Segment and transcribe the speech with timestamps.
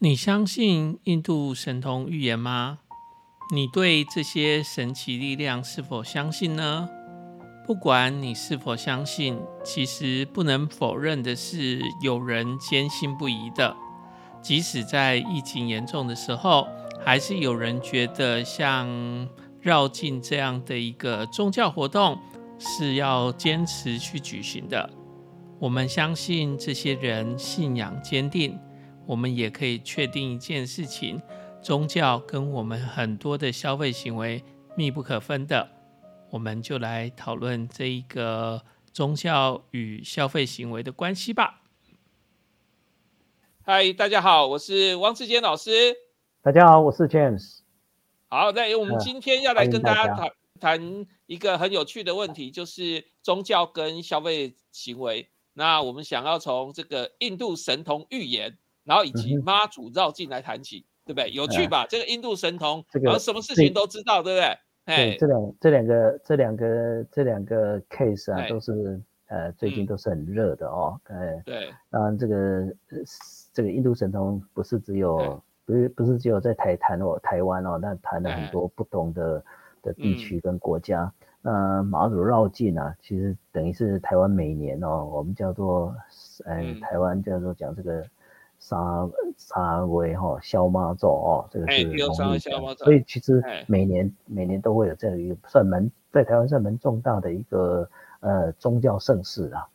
[0.00, 2.78] 你相信印度神童预言吗？
[3.52, 6.88] 你对这些神奇力量是否相信呢？
[7.66, 13.76] 不管你是否相信，其实不能否认的是，有人坚信不疑的。
[14.40, 16.68] 即使在疫情严重的时候，
[17.04, 18.88] 还是有人觉得像
[19.60, 22.16] 绕境这样的一个宗教活动
[22.56, 24.88] 是要坚持去举行的。
[25.58, 28.56] 我们相信这些人信仰坚定。
[29.08, 31.18] 我们也可以确定一件事情：
[31.62, 34.44] 宗教跟我们很多的消费行为
[34.76, 35.66] 密不可分的。
[36.28, 41.62] 我们就来讨论这一个宗教与消费行为的关系吧。
[43.62, 45.70] 嗨，大家好，我是汪志坚老师。
[46.42, 47.60] 大家好，我是 James。
[48.28, 50.30] 好，那我们今天要来跟大家谈
[50.60, 55.30] 谈一个很有趣的问题，就是宗教跟消费行为。
[55.54, 61.30] 那我们想要从这个印度神童预言，然后以及妈祖绕境来谈起，对不对？
[61.30, 61.86] 有趣吧？
[61.86, 64.58] 这个印度神童，然后什么事情都知道，对不对？
[64.86, 70.98] 对，这两这两个这两个这两个 case 啊，都是呃最近都是很热的哦。
[71.04, 71.68] 哎，对。
[71.90, 72.74] 当然，这个
[73.52, 79.44] 这个印度神童不是只有不是不是只有在台谈哦台湾哦，那谈了很多不同的
[79.82, 81.12] 的地区跟国家。
[81.42, 85.94] 那马祖绕境啊，其实等于是台湾每年哦，我们叫做
[86.46, 88.02] 嗯台湾叫做讲这个。
[88.58, 88.76] 沙
[89.36, 97.88] 沙威哈消妈咒哦，这个是农历的，所以其实每年每年都会有这样一个算门在台湾算门重大的一个
[98.20, 99.66] 呃宗教盛事啊。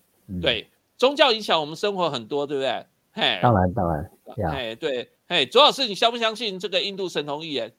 [0.41, 0.67] 对，
[0.97, 2.85] 宗教影响我们生活很多，对不对？
[3.13, 4.11] 嘿，当然当然，
[4.51, 7.71] 哎对，嘿，左老师，你相不相信这个印度神童预言？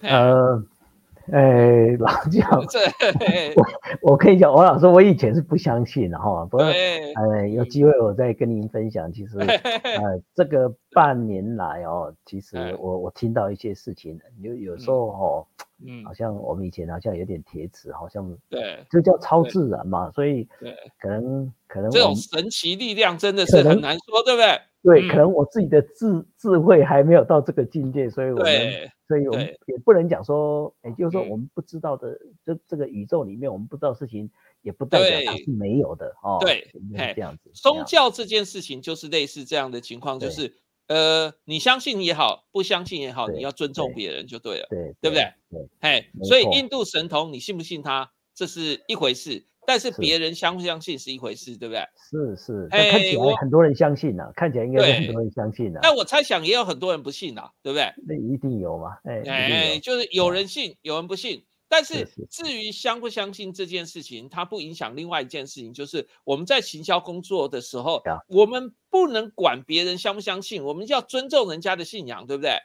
[0.00, 0.62] 呃。
[1.32, 2.48] 哎，老蒋，
[3.56, 9.12] 我我跟你讲，我老师，我以前是不相信的哈，不过，呃，有机会我再跟您分享。
[9.12, 15.46] 其实， 呃，这个半年来哦，其实我我听到一些事情，有有时候哦，
[15.86, 24.60] 嗯，好像我们以前好像有点铁齿，好像对，这叫超自然嘛，所以对，可能可能这种神奇力量真的是很难说，对不对？
[24.82, 34.30] 对，可能我自己的智智慧还没有到这个境界，所以我们，所以我们也不能讲说，也，就是说我们不知道的，这这个宇宙里面我们不知道事情，
[34.62, 36.38] 也不代表它是没有的哦。
[36.40, 36.66] 对，
[37.14, 37.50] 这样子。
[37.52, 40.54] 宗教这件事情就是类似这样的情况，就是
[40.86, 45.34] 呃，你相信也好，不相信也好，你要尊重别人就对了，对，对不对？
[45.50, 49.44] 对，哎，所以印度神童，你信不信他，这是一回事。
[49.70, 51.80] 但是别人相不相信是一回事，对不对？
[51.96, 55.78] 是是，看起来很多人相信呐，看起来应该很多人相信呐。
[55.80, 57.94] 但我猜想也有很多人不信呐，对不对？
[58.04, 61.44] 那一定有嘛，哎哎，就是有人信，有人不信。
[61.68, 72.58] 但是至于相不相信这件事情，它不影响另外一件事情，就是我们在行销工作的时候，我们不能管别人相不相信，我们要尊重人家的信仰，对不对？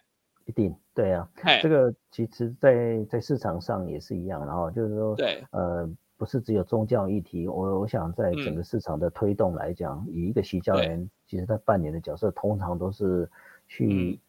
[0.47, 1.29] 一定对啊，
[1.61, 5.87] 这个其实，在在市场上也是一样，然后就是说，对，呃。
[6.25, 13.29] 不是只有宗教议题，我我想在整个市场的推动来讲，以一个洗教员，其实他扮演的角色通常都是
[13.67, 14.19] 去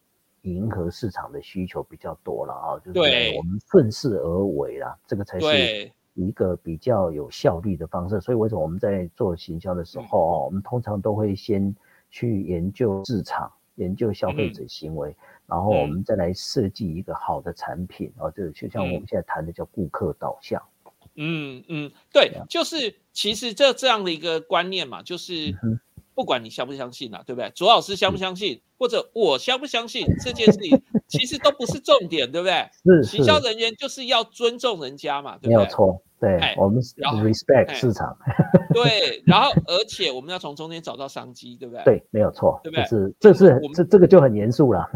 [0.42, 2.98] 迎合市场的需求比较多了啊，就是
[3.38, 8.20] 我们顺势而为啦，这个才是一个比较有效率的方式。
[8.20, 11.74] 所以为什么我们在做行销的时候哦，我们通常都会先
[12.10, 20.62] 去研究市场，研究消费者行为，然后我们再来设计一个好的产品啊，就就像我们现在谈的叫顾客导向。
[21.16, 25.54] 嗯嗯，对，就是其实这这样的一个观念嘛，就是
[26.14, 27.50] 不管你相不相信啊，对不对？
[27.54, 32.68] 左老师相不相信，或者我相不相信这件事情，其实都不是重点，对不对？
[32.84, 35.56] 是行销人员就是要尊重人家嘛，对不对？
[35.56, 38.16] 没有错，对，我们 respect 市场。
[38.72, 41.84] 对，然后而且我们要从中间找到商机，对不对？
[41.84, 42.84] 对，没有错，对不对？
[42.86, 44.86] 是，这是这这个就很严肃了。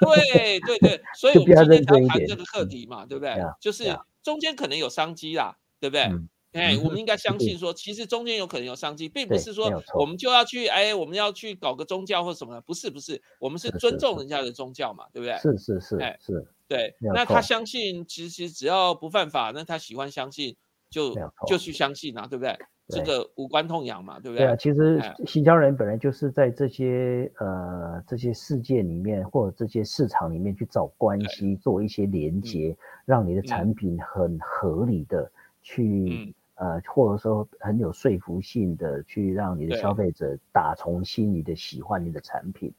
[0.00, 3.34] 对对对，所以 我们今天要谈这个课题嘛，对不对？
[3.60, 3.84] 就是
[4.22, 5.58] 中间可能有商机啦。
[5.82, 6.08] 对不对？
[6.52, 9.68] 哎，我们应该相信说，其实中间有可能有商机，并不是说
[9.98, 12.60] 我们就要去哎，我们要去搞个宗教或什么？
[12.60, 15.36] 不是，不是，我们是尊重人家的宗教嘛，对不对？
[15.38, 16.94] 是是是，哎是，对。
[17.00, 20.56] 那他相信，其实只要不犯法，那他喜欢相信，
[20.88, 21.12] 就
[21.48, 22.56] 就去相信啊，对不对？
[22.88, 24.46] 这个无关痛痒嘛，对不对？
[24.46, 35.30] 对啊，其实新疆人本来就是在这些呃这些世界里面或者这些市场里面去找关系，做一些连接，让你的产品很合理的。
[35.64, 42.74] 去呃，或者说很有说服性的去让你的消费者打从心里的喜欢你的产品，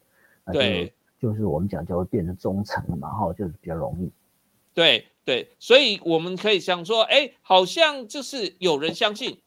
[0.51, 4.11] 对，就是我们讲叫变成忠诚嘛，哈，就是比较容易。
[4.73, 9.39] 对对，所以我们可以想说，哎，好像就是有人相信，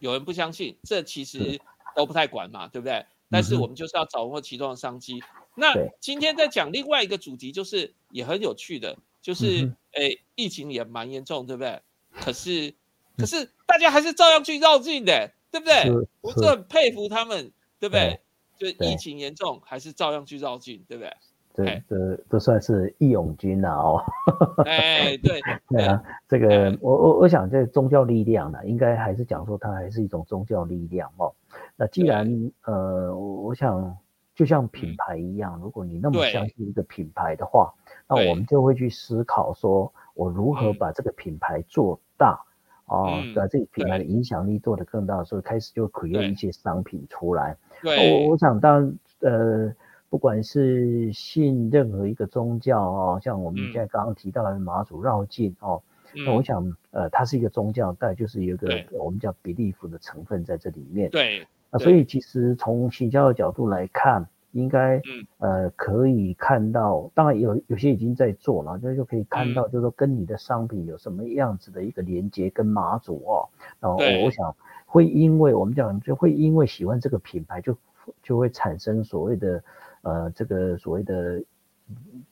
[0.00, 1.60] 有人不相信，这其实
[1.94, 3.04] 都不太管嘛，对不对？
[3.30, 5.22] 但是我们就是要掌握其中的商机。
[5.56, 11.82] 那今天在讲另外一个主题，就是也很有趣的，就是诶，疫情也蛮严重，对不对？
[12.12, 12.74] 可是
[13.16, 15.90] 可是大家还是照样去绕境的，对不对？
[16.20, 18.20] 我是很佩服他们，对不对？
[18.58, 21.12] 就疫情严重，还是照样去绕境，对不对？
[21.56, 24.02] 这这这算是义勇军呐哦。
[24.66, 31.32] 哎，对 对啊，这个我我我想这宗教力量呢，应该还是讲说它还是一种宗教力量哦。
[31.76, 33.96] 那既然呃，我想
[34.34, 37.72] 就像品牌一样，如果你那么相信一个品牌的话，
[38.06, 42.38] 那我们就会去思考说，我如何把这个品牌做大
[42.86, 47.56] 哦，把这个品牌的影响力做得更大，所以开始就 create 一些商品出来。
[47.82, 49.72] 我我想当呃。
[50.08, 55.82] 不管是信任何一个宗教哦，像我们现在刚刚提到的马祖绕境哦，
[56.24, 61.10] 那我想呃，它是一个宗教，但就是有一个我们叫 belief 的成分在这里面。
[61.10, 65.02] 对，那所以其实从行销的角度来看，应该
[65.38, 73.48] 呃可以看到，当然有有些已经在做了，就就可以看到，就是说跟你的商品有什么样子的一个连接，跟马祖哦，
[73.80, 74.54] 然后我想
[74.86, 77.76] 会因为我们讲就会因为喜欢这个品牌，就
[78.22, 79.60] 就会产生所谓的。
[80.06, 81.42] 呃，这个所谓的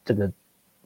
[0.04, 0.30] 这个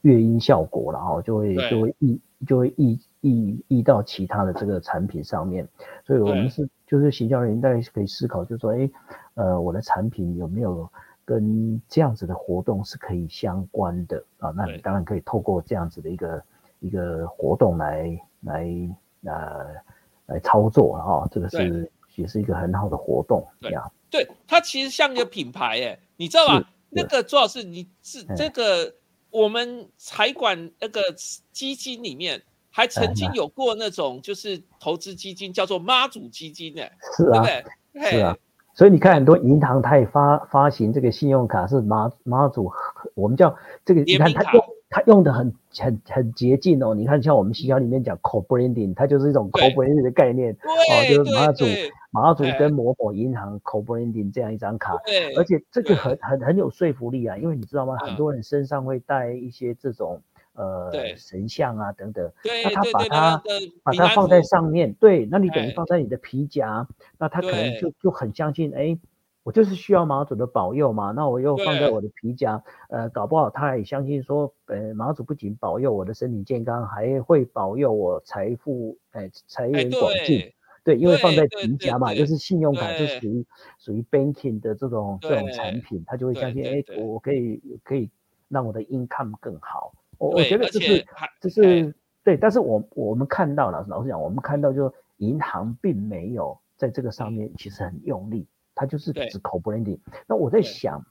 [0.00, 5.68] 乐音效果然后就会就会溢就会溢溢溢到其他的这个产品上面，
[6.06, 8.90] 所以我们是就是行销人员大家可以思考，就是说，哎，
[9.34, 10.88] 呃，我的产品有没有
[11.26, 14.50] 跟这样子的活动是可以相关的啊？
[14.56, 16.42] 那你当然可以透过这样子的一个
[16.80, 18.66] 一个活动来来
[19.24, 19.66] 呃
[20.24, 26.64] 来操作啊，这个是也是一个很好的活动，对啊，对，它其实像一个品牌，哎，你知道吗？
[26.90, 28.94] 那个朱老师，你是这个
[29.30, 31.00] 我们财管那个
[31.52, 36.82] 基金里面，还曾经有过那种就是投资基金，叫做妈祖基金呢，
[37.16, 38.10] 是啊，对不对？
[38.10, 38.36] 是啊，
[38.74, 42.70] 所以你看很多银行它也发发行这个信用卡是妈妈祖，
[43.14, 44.64] 我们叫这个，你看它用
[44.98, 46.94] 它用的很很很捷径哦。
[46.94, 51.64] 你看像我们西销里面讲 co-branding，它就是一种 co-branding 的概念，哦，就是马祖。
[52.10, 57.98] 马祖跟某某银行 co-branding 这样一张卡，对，而且这个很很很有说服力啊，因为你知道吗？
[57.98, 60.22] 很多人身上会带一些这种
[60.54, 62.32] 呃神像啊等等，
[62.64, 63.42] 那他把它
[63.82, 68.98] 把它放在上面，对，那你等于放在你的皮夹，那他可能就就很相信，哎，
[69.48, 80.52] 我就是需要马祖的保佑嘛，那我又放在我的皮夹，呃，搞不好他也相信说，呃，马祖不仅保佑我的身体健康，还会保佑我财富，哎，财源广进。
[80.84, 83.46] 对，因为放在皮夹嘛，就是信用卡就属于
[83.78, 88.10] 属于 banking 的这种这种产品，他就会相信，哎，我我可以可以
[88.48, 89.94] 让我的 income 更好。
[90.18, 91.06] 我我觉得这是
[91.40, 98.46] 这是对，但是我我们看到了，老实讲，我们看到就是银行并没有在这个上面其实很用力，
[98.78, 99.98] 它就是只口 branding。
[100.26, 101.04] 那我在想，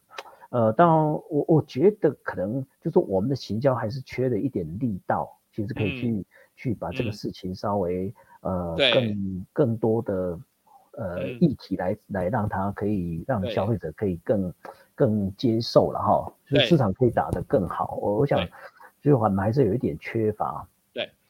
[0.49, 0.97] 呃，当然
[1.29, 6.25] 我我觉得可能就是我们的行销还是缺了一点力道，其实可以去
[6.55, 8.13] 去把这个事情稍微。
[8.41, 10.39] 呃，更更多的
[10.91, 14.53] 呃议题来来让它可以让消费者可以更
[14.95, 17.97] 更接受了哈，就是市场可以打得更好。
[17.99, 18.47] 我我想，
[19.01, 20.65] 就我们还是有一点缺乏。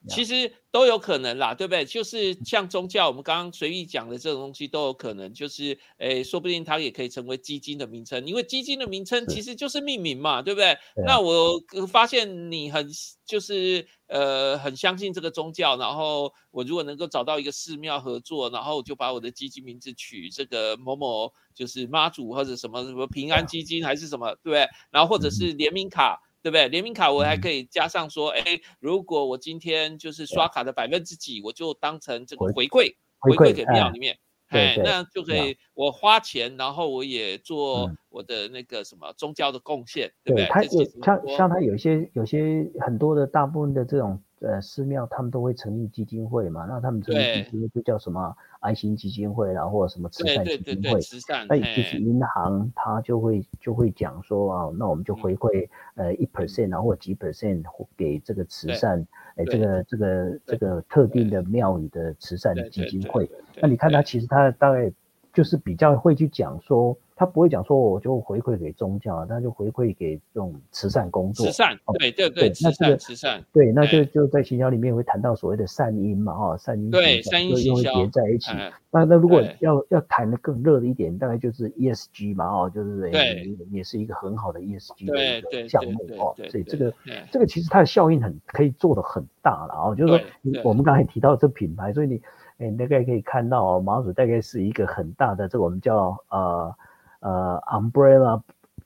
[0.08, 1.86] 其实都有可能啦，对不对？
[1.86, 10.78] 就是像宗教，我们刚刚随意讲的这种东西都有可能，就是诶，说不定它也可以成为基金的名称，因为基金的名称其实就是命名嘛，对不对？
[11.06, 12.88] 那我发现你很
[13.26, 24.68] 就是呃很相信这个宗教，然后我如果能够找到一个寺庙合作，然后就把我的基金名字取这个某某，就是妈祖或者什么什么平安基金还是什么，对不对？
[24.92, 26.22] 然后或者是联名卡。
[26.48, 26.70] 对不对？
[26.70, 28.42] 联名卡我还可以加上说，哎，
[28.80, 40.46] 如果我今天就是刷卡的百分之几，我就当成这个回馈，回馈给庙里面，哎，那就可以我花钱，然后我也做我的那个什么宗教的贡献，对不对？
[40.46, 48.36] 他像像他有些有些很多的大部分的这种呃寺庙，他们都会成立基金会嘛，那他们成立基金会就叫什么？
[48.60, 51.00] 爱心基金会，然后或者什么慈善基金会，
[51.48, 57.64] 那其实银行他就会就会讲说啊，那我们就回馈呃一 percent 啊，或几 percent
[57.96, 63.30] 给这个慈善，哎，这个这个这个特定的庙宇的慈善基金会。
[63.62, 64.92] 那你看他其实他大概
[65.38, 66.98] 就是比较会去讲说。
[67.20, 71.48] 他不会讲说我就回馈给宗教，他就回馈给这种慈善工作。
[71.48, 78.52] 慈善，对对对，那这个慈善，对，那就就在行销里面会谈到所谓的善因嘛，哈，善因对善因行销叠在一起。
[78.92, 86.94] 那那如果要要谈的更热的一点，大概就是 ESG 嘛，哦，就是对，也是一个很好的 ESG 的一个项目哦，所以这个
[87.32, 92.22] 这个其实它的效应很可以做的很大了哦，就是说我们刚才提到这品牌，所以你
[92.58, 96.76] 哎大概可以看到马祖大概是一个很大的这个我们叫呃。
[97.20, 98.40] 呃，umbrella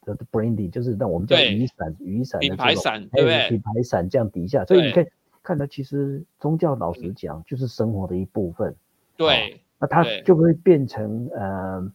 [0.06, 3.46] 的 branding，就是那我们叫雨伞雨伞品牌伞，对不对？
[3.50, 5.06] 品牌伞这样底下，所以你可以
[5.42, 8.74] 看到，其实宗教老实讲就是生活的一部分。
[9.18, 11.92] 对，那它就会变成呃，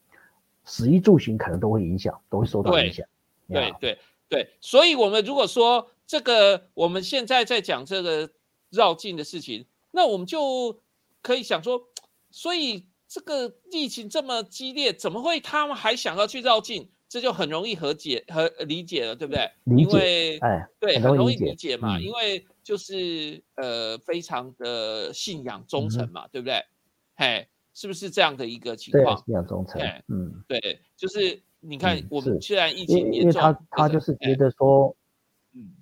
[0.63, 3.03] 食衣住行可能都会影响，都会受到影响。
[3.49, 3.97] 对对
[4.29, 8.29] 对，所以我们如果说这个我们现在在讲这个
[8.69, 10.77] 绕境的事情，那我们就
[11.21, 11.81] 可以想说，
[12.31, 16.89] 所以这个疫情这么激烈，怎么会他们还想要去绕境？
[17.09, 19.49] 这就很容易和解和理解了，对不对？
[19.77, 26.61] 因为哎，对，很容易理解嘛，因为就是呃，非常的信仰忠诚嘛，对不对？
[27.15, 29.15] 嘿，是不是这样的一个情况？
[29.23, 34.93] 信仰忠诚，嗯，对，就是你看，我们虽然疫情严重，他他就是觉得说，
[35.53, 35.75] 嗯，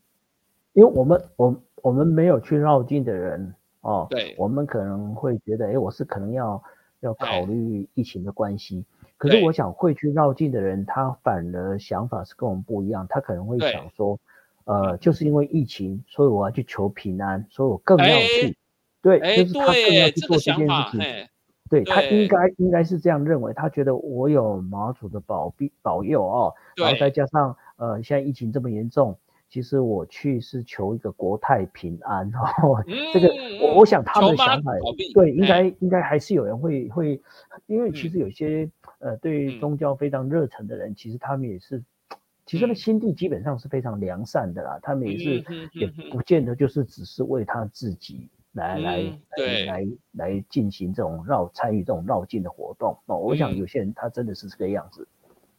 [0.74, 6.62] 因为我们我我们没有去绕境的人哦，对，我们可能会觉得，哎，我是可能要
[7.02, 8.84] 要考虑疫情的关系。
[9.16, 13.06] 可是我想会去绕境的人，他反而想法是跟我们不一样。
[13.08, 14.20] 他可能会想说，
[14.64, 18.58] 呃，就是因为疫情，所以我要去求平安，所以我更要去。
[19.04, 21.00] 对，就是他更要去做这件事情。
[21.70, 29.18] 对他应该应该是这样认为，他觉得我有马祖的保庇保佑哦，然后再加上呃，现在疫情这么严重。
[29.56, 32.84] 其实我去是求一个国泰平安，哦，
[33.14, 34.74] 这个我我想他的想法
[35.14, 37.22] 对，应该应该还是有人会会，
[37.66, 38.70] 因为其实有些
[39.00, 41.82] 呃对宗教非常热忱的人，其实他们也是，
[42.46, 48.98] 其实呢心地基本上是非常良善的啦，他们也是也不见得就是只是为他自己来来
[49.38, 55.08] 来来来进行这种绕参与这种绕境的活动哦，我想有些人他真的是这个样子。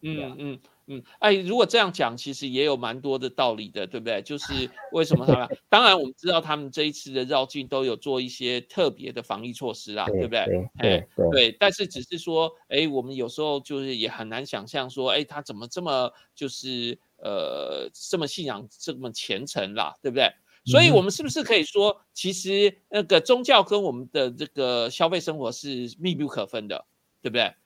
[0.03, 4.23] 嗯嗯嗯，哎，如果这样讲，其实也有蛮多的道理的，对不对？
[4.23, 5.59] 就是为什么他们？
[5.69, 10.47] 当然，我们知道他们这一次的绕境都有做一些特别的防疫措施啦，对不对？
[10.79, 11.57] 对对对。
[11.59, 20.31] 但是只是说，哎，我们有时候就是也很难想象说，哎，他怎么这么就是呃这么信仰这么虔诚啦，对不对？
[20.67, 26.85] 所以，我们是不是可以说，其实那个宗教跟我们的这个消费生活是密不可分的？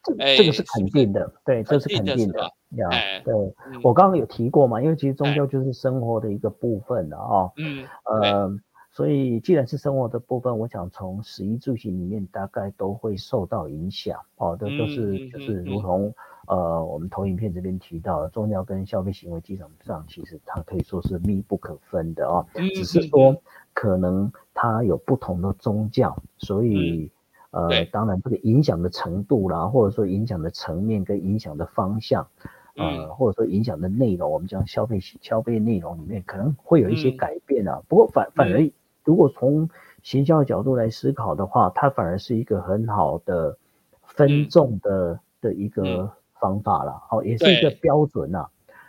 [0.05, 0.37] 对不对？
[0.37, 2.51] 这个是肯定的，对，这是肯定的。
[2.91, 3.35] 哎，对
[3.83, 7.51] 我刚刚有提过嘛，因为其实宗教就是生活的一个部分的啊。
[7.57, 8.59] 嗯，呃，
[8.93, 14.57] 所以既然是生活的部分，我想从食衣住行里面大概都会受到影响哦。
[14.59, 16.15] 这都是就是如同
[16.47, 22.47] 呃我们投影片这边提到，宗教跟消费行为基本上其实它可以说是密不可分的哦。
[22.75, 23.37] 只是说
[23.75, 27.11] 可能它有不同的宗教，所以。
[27.53, 32.29] 呃，当然，这个影响的程度啦，或者说影响的层面跟影响的方向，
[32.77, 37.83] 呃，或者说影响的内容，我们讲消费消费内容里面可能会有一些改变啊。
[37.89, 38.71] 不过反反而，
[39.05, 39.69] 如果从
[40.03, 43.59] 行销角度来思考的话，它反而是一个很好的
[44.05, 48.47] 分众的的一个方法了，哦，也是一个标准呐。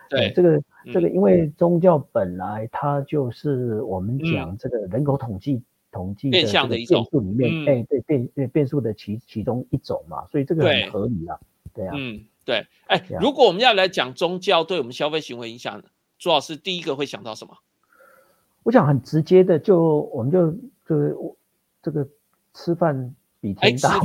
[0.08, 0.62] 对，这个
[0.94, 5.64] 这个，因为宗教本来它就是我们讲这个人口统计。
[5.92, 6.48] 统计的变
[6.88, 11.38] 数里面，哎，对变变变数的其其中一种嘛，所以这个很合理啊，
[11.74, 15.84] 对啊，嗯，对，哎，如果我们要来讲宗教对我们消费行为影响，
[16.18, 17.58] 朱老师第一个会想到什么？
[18.64, 20.52] 我想很直接的，就我们就
[20.88, 21.18] 就是
[21.82, 22.08] 这个
[22.54, 24.00] 吃饭比天大，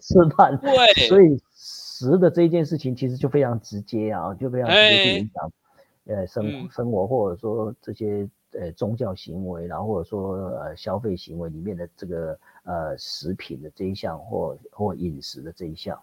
[0.00, 5.52] 吃饭，对，所以食的这一件事情其实就非常直接啊，就非常直接影响
[6.06, 8.28] 呃生生活或者说这些。
[8.52, 15.98] 呃，宗教行为，然后或者说呃消费行为里面的这个呃食品的这一项，或或饮食的这一项，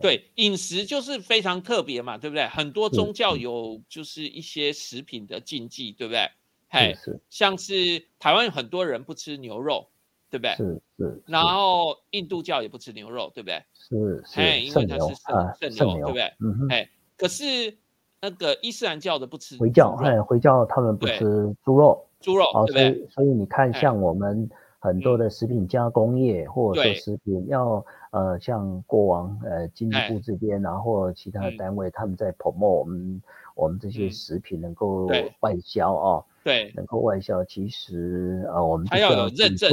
[0.00, 2.46] 对，饮食就是非常特别嘛，对不对？
[2.48, 6.30] 很多宗教有就是一些食品的禁忌，对不对？
[6.70, 6.96] 嘿，
[7.28, 9.88] 像是台湾有很多人不吃牛肉，
[10.30, 10.54] 对不对？
[10.56, 11.22] 是是。
[11.26, 13.62] 然后印度教也不吃牛肉，对不对？
[13.74, 14.60] 是是。
[14.60, 15.14] 因为它是
[15.60, 16.32] 圣圣牛，对不对？
[16.40, 16.68] 嗯哼。
[16.70, 17.76] 哎，可是。
[18.22, 33.22] 那个伊斯兰教的不吃回教，哎，回教他们不吃猪肉，猪肉，哦，所以所以你看，像我们很多的食品加工业，或者说食品要呃，像过往呃经济部这边，然后其他的单位，他们在 promote 我们
[33.54, 35.08] 我们这些食品能够
[35.40, 39.70] 外销哦，对，能够外销，其实呃我们还要有认证，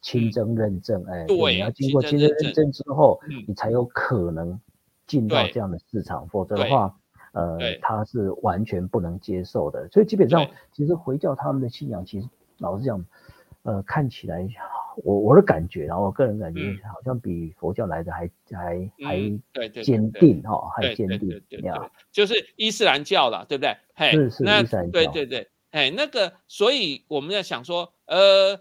[0.00, 2.70] 清真认证，哎，对，你要经过清真认证。
[2.70, 4.60] 之后，你才有可能
[5.08, 6.94] 进到这样的市场，否则的话。
[7.38, 12.28] 呃，他是完全不能接受的，所以基本上，其实回教他们的信仰，其实
[12.58, 13.04] 老实讲，
[13.62, 14.44] 呃，看起来，
[15.04, 16.60] 我我的感觉，然后我个人感觉，
[16.92, 21.40] 好像比佛教来的还还还坚定哈，还坚定，
[22.10, 23.76] 就是伊斯兰教了，对不对？
[24.10, 28.60] 是是伊斯兰教，对对对，哎，那个，所以我们在想说，呃，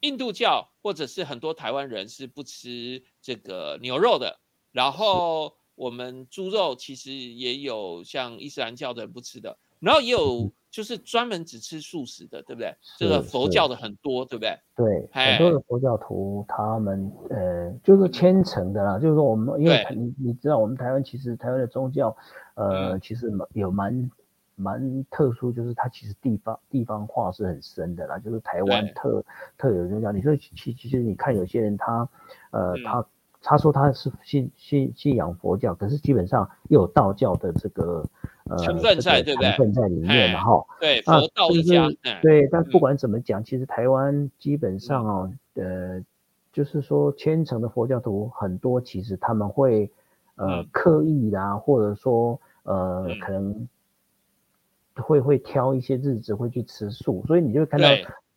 [0.00, 4.40] 印度教或者是很多台湾人是不吃这个牛肉的，
[4.72, 5.56] 然后。
[5.76, 12.74] 我们猪肉其实也有像伊斯兰教的人不吃的，然后也有就是专门只吃素食的，对不对？
[12.96, 14.58] 这个佛教的很多，对不对？
[14.76, 22.16] 对，很多的佛教徒他们呃就是虔诚的啦，就是说我们因为你你知道我们台湾其实台湾的宗教
[22.54, 24.10] 呃其实有蛮
[24.54, 29.24] 蛮特殊，就是它其实地方地方化是很深的啦，就是台湾特
[29.58, 30.12] 特有宗教。
[30.12, 32.08] 你说其其实你看有些人他
[32.52, 33.04] 呃他。
[33.46, 38.02] 他说他是信信信仰佛教，可是基本上又有道教的这个
[38.44, 39.50] 呃成分在，对不对？
[39.50, 40.66] 成分在里面嘛，哈。
[40.80, 41.86] 对，佛道一家。
[42.22, 46.02] 对，但不管怎么讲，其实台湾基本上哦，呃，
[46.54, 49.90] 就是说虔诚的佛教徒很多，其实他们会
[50.36, 53.68] 呃刻意啦，或者说呃可能
[54.94, 57.88] 会会挑一些日子会去吃素，所以你就会看到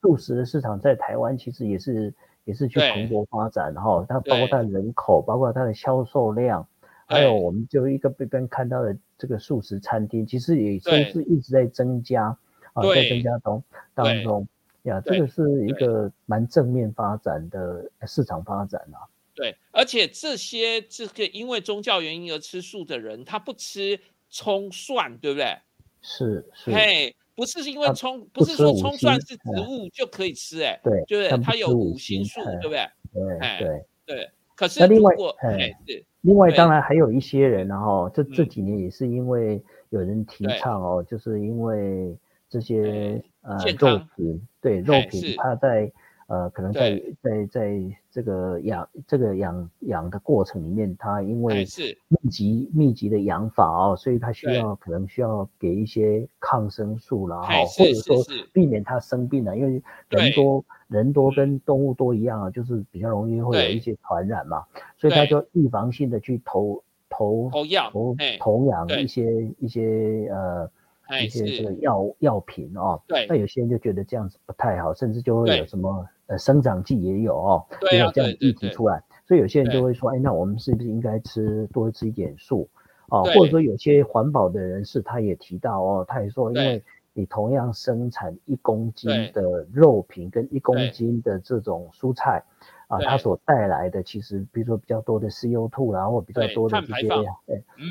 [0.01, 2.13] 素食的市场在台湾其实也是。
[2.47, 6.65] 也是去蓬勃发展，哈，它包括它的人口，包括它的销售量，
[7.05, 12.27] 还有我们就一个边边看到的这个素食餐厅，其实也都是一直在增加，
[12.71, 13.61] 啊，在增加中
[13.93, 14.47] 当中，
[14.83, 19.03] 呀，这个是一个蛮正面发展的市场发展啊。
[19.35, 23.99] 对，而且这些这个因为宗教原因而吃素的人，他不吃
[24.29, 25.57] 葱蒜，对不对？
[26.01, 26.71] 是是。
[26.71, 27.13] 嘿。
[27.37, 32.89] 不是因为葱，不是说葱蒜是植物就可以吃，哎，对，就是它有五行素，对不对？
[33.13, 34.29] 对对对。
[34.55, 35.13] 可是另外，
[35.43, 42.17] 哎，是另外，当然还有一些人，然后这这几年也是因为有人提倡哦，就是因为
[42.49, 45.89] 这些呃肉品，对肉品，它在。
[46.27, 47.81] 呃，可能在在在
[48.11, 51.97] 这个养这个养养的过程里面，它因为是。
[52.09, 58.17] 密集密集的养法哦，所以它需要可能需要给一些抗生素啦，哈，或者说
[58.51, 64.65] 避免它生病了，因为人多人多跟动物多一样啊，就是比较容易会有一些传染嘛，
[64.97, 70.69] 所以他就预防性的去投投投药投投养一些一些呃。
[71.23, 82.69] 一些这个药药品哦，对，那有些人就觉得这样子不太好，甚至就会有什么呃生长剂也有哦，也有这样议题出来，所以有些人就会说，哎，那我们是不是应该吃多吃一点素？
[83.09, 83.23] 哦？
[83.23, 92.43] 或者说有些环保的人士他也提到哦，他也说，因为你同样生产一公斤的肉品跟一公斤的这种蔬菜。
[92.87, 97.09] 啊，它所带来的其实，比如说比较多的 CO2，然后比较多的这些，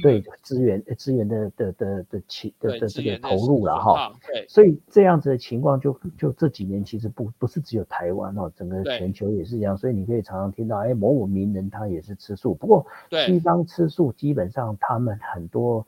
[0.02, 4.12] 对对资源资源的的的的起的的这个投入了哈。
[4.26, 9.76] 对，所以这样子的情况，就就这几年其实不不是只有台湾哦，整个全球也是一样。
[9.76, 12.86] 所以你可以常常听到，哎，某某名人他也是吃素，不过
[13.26, 15.86] 西方吃素基本上他们很多。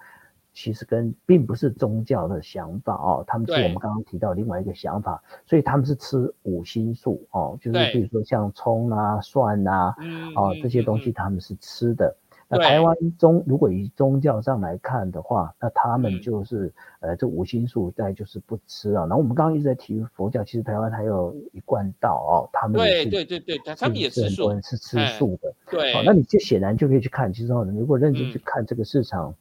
[0.60, 9.94] 其实跟并不是宗教的想法哦，他们是我们刚刚提到另外一个想法，所以他们是吃五星素哦，就是比如说像葱啊、蒜啊，
[10.34, 12.16] 哦这些东西他们是吃的。
[12.48, 19.02] 那台湾宗如果以宗教上来看的话，那他们就是呃这五星素在就是不吃啊。
[19.02, 25.54] 然后我们刚刚一直在提佛教，其实台湾还有一贯道哦，他们对对对对，他们也是很多人是吃素的。
[25.70, 29.32] 对，好，那你就显然就可以去看，其实如果认真去看这个市场，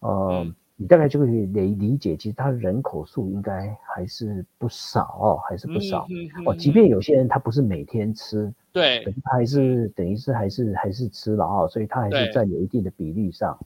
[0.00, 0.46] 呃。
[0.78, 6.06] 你大概就可以理理解，其实它人口数应该还是不少哦，还是不少
[6.44, 6.54] 哦。
[6.54, 13.58] 即便有些人他不是每天吃，对，他还是等于是还是还是吃了哦，所以他还是占有一定的比例上。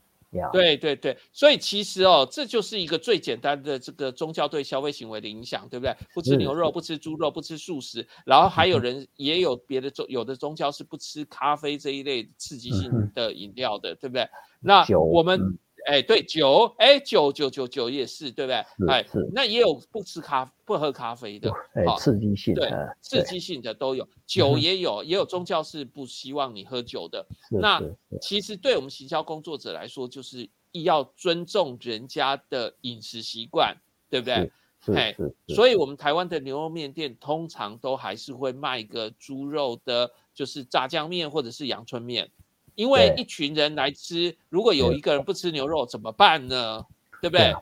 [0.53, 5.93] 对对对，所以其实哦，这就是一个最简单的这个宗教对消费行为的影响，对不对？
[6.15, 14.29] 不吃牛肉，不吃猪肉，不吃素食，然后还有人也有别的宗，有的宗教是不吃咖啡这一类刺激性的饮料的，对不对？
[14.61, 15.59] 那我们。
[15.87, 18.93] 哎，对酒，哎，酒酒酒酒也是，对不对？
[18.93, 21.53] 哎，那也有不吃咖不喝咖啡的，
[21.99, 27.27] 刺激性的，对，刺激性的都有，酒也有，也有宗教是不希望你喝酒的。
[27.51, 27.83] 那
[28.21, 33.77] 其实对我们行销工作者来说，就是要尊重人家的饮食习惯，
[34.09, 34.51] 对不对？
[34.95, 35.15] 哎，
[35.49, 42.31] 所以我们台湾的牛肉面店通常都还是会卖一个猪肉的，就是炸酱面或者是阳春面。
[42.75, 46.85] 因为一群人来吃，如果有一个人不吃牛肉怎么办呢？
[47.21, 47.55] 对不对？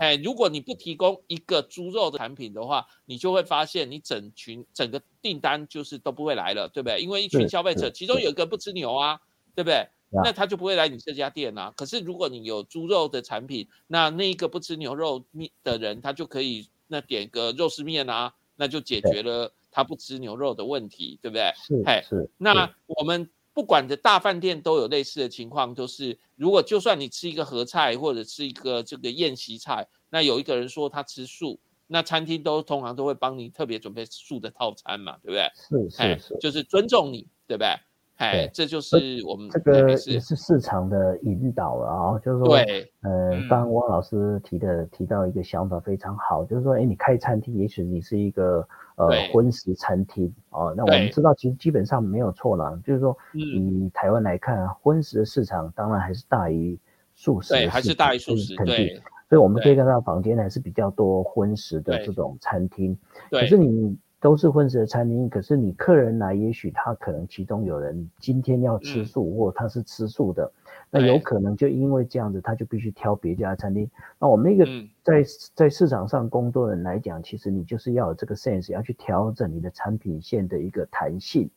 [0.00, 7.00] 哎，如果你不提供一个猪肉的产品的话，你就会发现你整群整个订单就是都不会来了，对不对？
[7.00, 9.20] 因为一群消费者其中有一个不吃牛啊，
[9.54, 9.86] 对不对？
[10.10, 11.72] 那他就不会来你这家店啊。
[11.76, 21.52] 可是如果你有猪肉的产品，那那一个不吃牛肉面的人，他就可以那点个肉丝面啊，那就解决了他不吃牛肉的问题，对不对？
[21.54, 22.30] 是，是。
[22.36, 23.30] 那我们。
[23.58, 35.50] 不管的大饭店都有类似的情况，就是如果就算你吃一个合菜或者吃一个这个宴席菜，那有一个人说他吃素，那餐厅都通常都会帮你特别准备素的套餐嘛，对不对？
[35.90, 37.74] 是是是，就是尊重你，对不对？
[38.18, 56.76] 哎，这就是我们这个也是市场的引导了啊，就是说，对，呃，刚刚汪老师提的提到一个想法非常好，就是说，哎，你开餐厅，也许你是一个呃荤食餐厅哦，那我们知道其实基本上没有错了，就是说，以台湾来看，荤食的市场当然还是大于
[57.14, 62.98] 素食，对，还是大于素食，对，所以我们可以看到房间还是比较多荤食的这种餐厅，
[63.30, 63.96] 可是你。
[64.20, 70.50] 都是混食的餐厅，可是你客人来，也许他可能其中有人今天要吃素，或他是吃素的，
[70.90, 73.88] 那有可能就因为这样子，他就必须挑别家餐厅。
[74.18, 74.68] 那我们那个
[75.04, 75.22] 在
[75.54, 81.48] 在市场上工作的人来讲，其实你就是要有这个 sense，要去调整你的产品线的一个弹性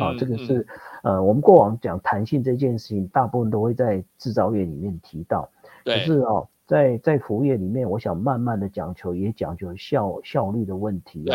[0.00, 0.14] 啊。
[0.16, 0.64] 这个是
[1.02, 5.50] 呃，我们过往讲弹性这件事情，大部分都会在制造业里面提到，
[5.84, 11.34] 可是哦，在在服务业里面，我想慢慢的讲求也讲究效效率的问题哦。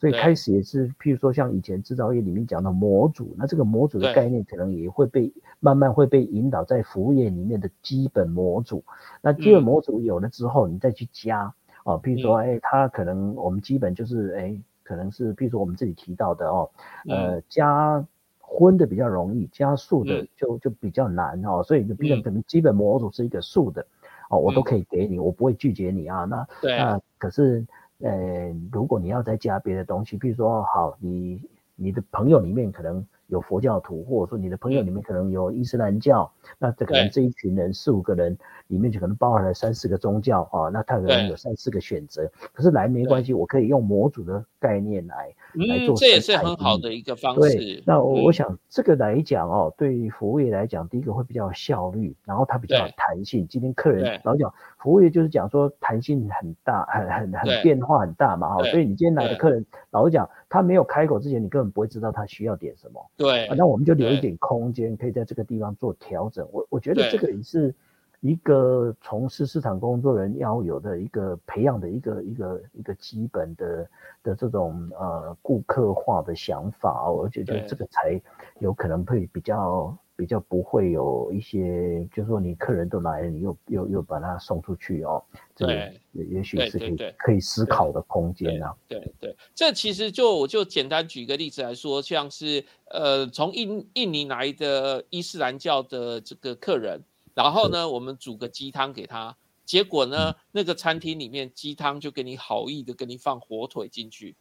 [0.00, 8.84] 所以开始也是，譬如说像以前制造业里面讲的模组，那这个模组的概念可能也会被慢慢会被引导在服务业里面的基本模组。
[9.20, 16.70] 那基本模组有了之后，你再去加哦，譬如说，哎，它可能我们基本就是哎，可能是譬如说我们这里提到的哦，
[17.08, 18.06] 呃，加
[18.38, 21.60] 荤的比较容易，加素的就就比较难哦。
[21.64, 23.84] 所以就变成可能基本模组是一个素的
[24.30, 26.24] 哦，我都可以给你，我不会拒绝你啊。
[26.24, 26.46] 那
[26.78, 27.66] 那可是。
[28.00, 31.42] 呃，如果你要再加别的东西，比如说，好，你
[31.74, 42.30] 你的朋友里面可能有佛教徒，或者说你的朋友里面可能有伊斯兰教，那这可能这一群人四五个人里面就可能包含了三四个宗教啊，那他可能有三四个选择。
[42.52, 47.56] 可是来没关系，我可以用模组的概念来来做，这也是很好的一个方式。
[47.56, 53.46] 对，那我我想这个来讲哦，对于服务业来讲，第一个会比较效率，然后它比较弹性。
[53.48, 54.52] 今天客人老讲。
[54.78, 63.04] 服务业就是讲说弹性很大，很很很变化很大嘛，哈，所以你今天来的客人，老实讲，他没有开口之前，你根本不会知道他需要点什么。
[63.16, 66.48] 对，那我们就留一点空间，可以在这个地方做调整。
[66.52, 67.74] 我我觉得这个也是
[68.20, 73.90] 一个从事市场工作人要有的一个培养的一个一个一个基本的
[74.22, 78.20] 的这种呃顾客化的想法，我觉得这个才
[78.60, 79.96] 有可能会比较。
[80.18, 85.22] 比较不会有一些，就是说你客人都来了，你又又又把他送出去哦，
[85.54, 88.74] 对，也许是可以可以思考的空间啊。
[88.88, 97.00] 对对，这其实就我就简单举一个例子来说，像是呃从印印尼来的伊斯兰教的这个客人，
[97.38, 104.34] 然后呢我们煮个鸡汤给他，结果呢那个餐厅里面鸡汤就给你好意的给你放火腿进去。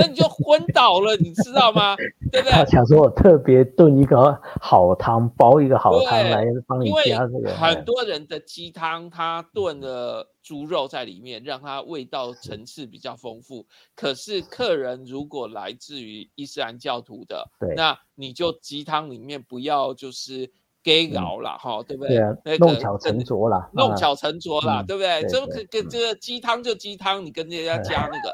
[0.00, 1.96] 那你就昏倒了，你知道吗？
[2.32, 2.52] 对不对？
[2.52, 7.52] 他想说我特别炖一个好汤，煲一个好汤来帮你加这个。
[7.54, 13.66] 很多人的鸡汤，他炖了猪肉在里面，让它味道层次比较丰富。
[13.96, 20.50] 可是客人如果来自于伊斯兰教徒的，那你就鸡汤里面不要就是。
[20.88, 22.04] 给熬了哈，对不
[22.42, 22.56] 对？
[22.58, 25.22] 弄巧成拙了，弄巧成拙了，对不对？
[25.28, 28.32] 这个跟这个鸡汤就鸡汤，你跟人家 加那个，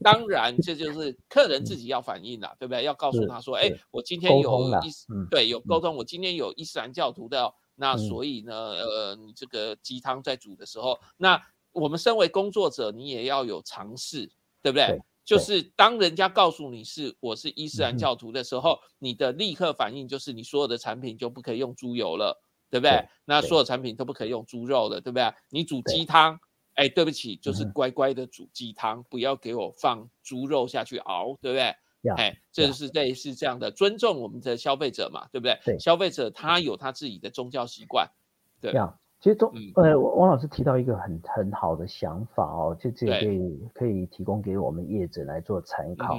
[0.00, 2.84] 当然这就是客人自己要反应了，对不对？
[2.84, 14.30] 要告诉他说，哎，我今天有伊斯，对，有沟通，我今天有伊斯兰教徒的，那所以呢，呃，你这个鸡汤在煮的时候，那我们身为工作者，你也要有尝试，
[14.62, 15.00] 对不对？
[15.28, 23.06] 就是当人家告诉你是我是伊斯兰教徒的时候，你的立刻反应就是你所有的产品就不可以用猪油了，对不对？
[23.26, 25.30] 那所有产品都不可以用猪肉了，对不对？
[25.50, 26.40] 你煮鸡汤，
[26.76, 31.74] 哎，对不起，就是乖乖的煮鸡汤，不要给我放猪肉下去熬，对不对？
[32.16, 35.60] 哎，这是类似这样的尊重我们的消费者嘛，对不对？
[35.78, 38.10] 消费者他有他自己的宗教习惯，
[38.62, 38.72] 对。
[39.20, 46.14] 其实中呃，汪老师提到一个很很好的想法哦，就这可以可以提供给我们业者来做参考。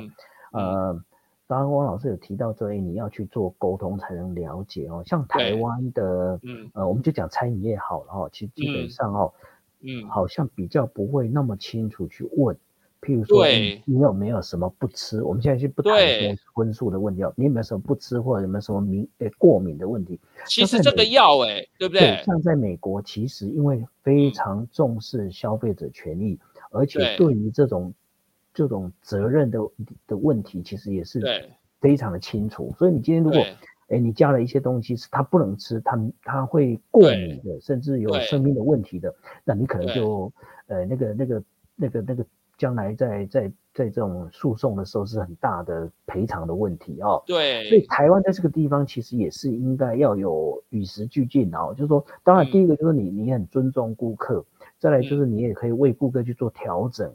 [0.51, 1.01] 呃，
[1.47, 5.01] 当然汪老师有提到说，哎，你要去做沟通才能了解哦。
[5.05, 6.39] 像台湾的，
[6.73, 9.33] 呃，我们就讲餐饮业好了哈，其实基本上哦，
[9.81, 12.57] 嗯，好像比较不会那么清楚去问。
[13.01, 13.47] 譬如说，
[13.85, 15.23] 你有没有什么不吃？
[15.23, 17.33] 我们现在就不谈说荤素的问题哦。
[17.37, 20.19] 你有没有什么不吃，或者有没有什么敏诶过敏的问题？
[20.47, 22.21] 其实这个药哎，对不对？
[22.25, 26.37] 像在美国，其实因为非常重视消费者权益，
[26.71, 27.93] 而且对于这种
[28.53, 29.59] 这种责任的
[30.05, 31.21] 的问题，其实也是
[31.79, 32.73] 非常的清楚。
[32.77, 33.39] 所以你今天如果
[33.87, 40.31] 哎你加了一些东西是他不能吃，他他会过敏的，甚至有生命的问题的，那你可能就
[40.67, 41.43] 呃那个那个
[41.77, 42.25] 那个那个。
[42.59, 47.23] 将来在在在这种诉讼的时候是很大的赔偿的问题哦。
[47.25, 51.73] 对，所以台湾在这个地方其实也是应该要有与时俱进哦。
[51.73, 54.45] 就是说，当然第一个就是你你很尊重顾客，
[54.77, 57.11] 再来就是你也可以为顾客去做调整。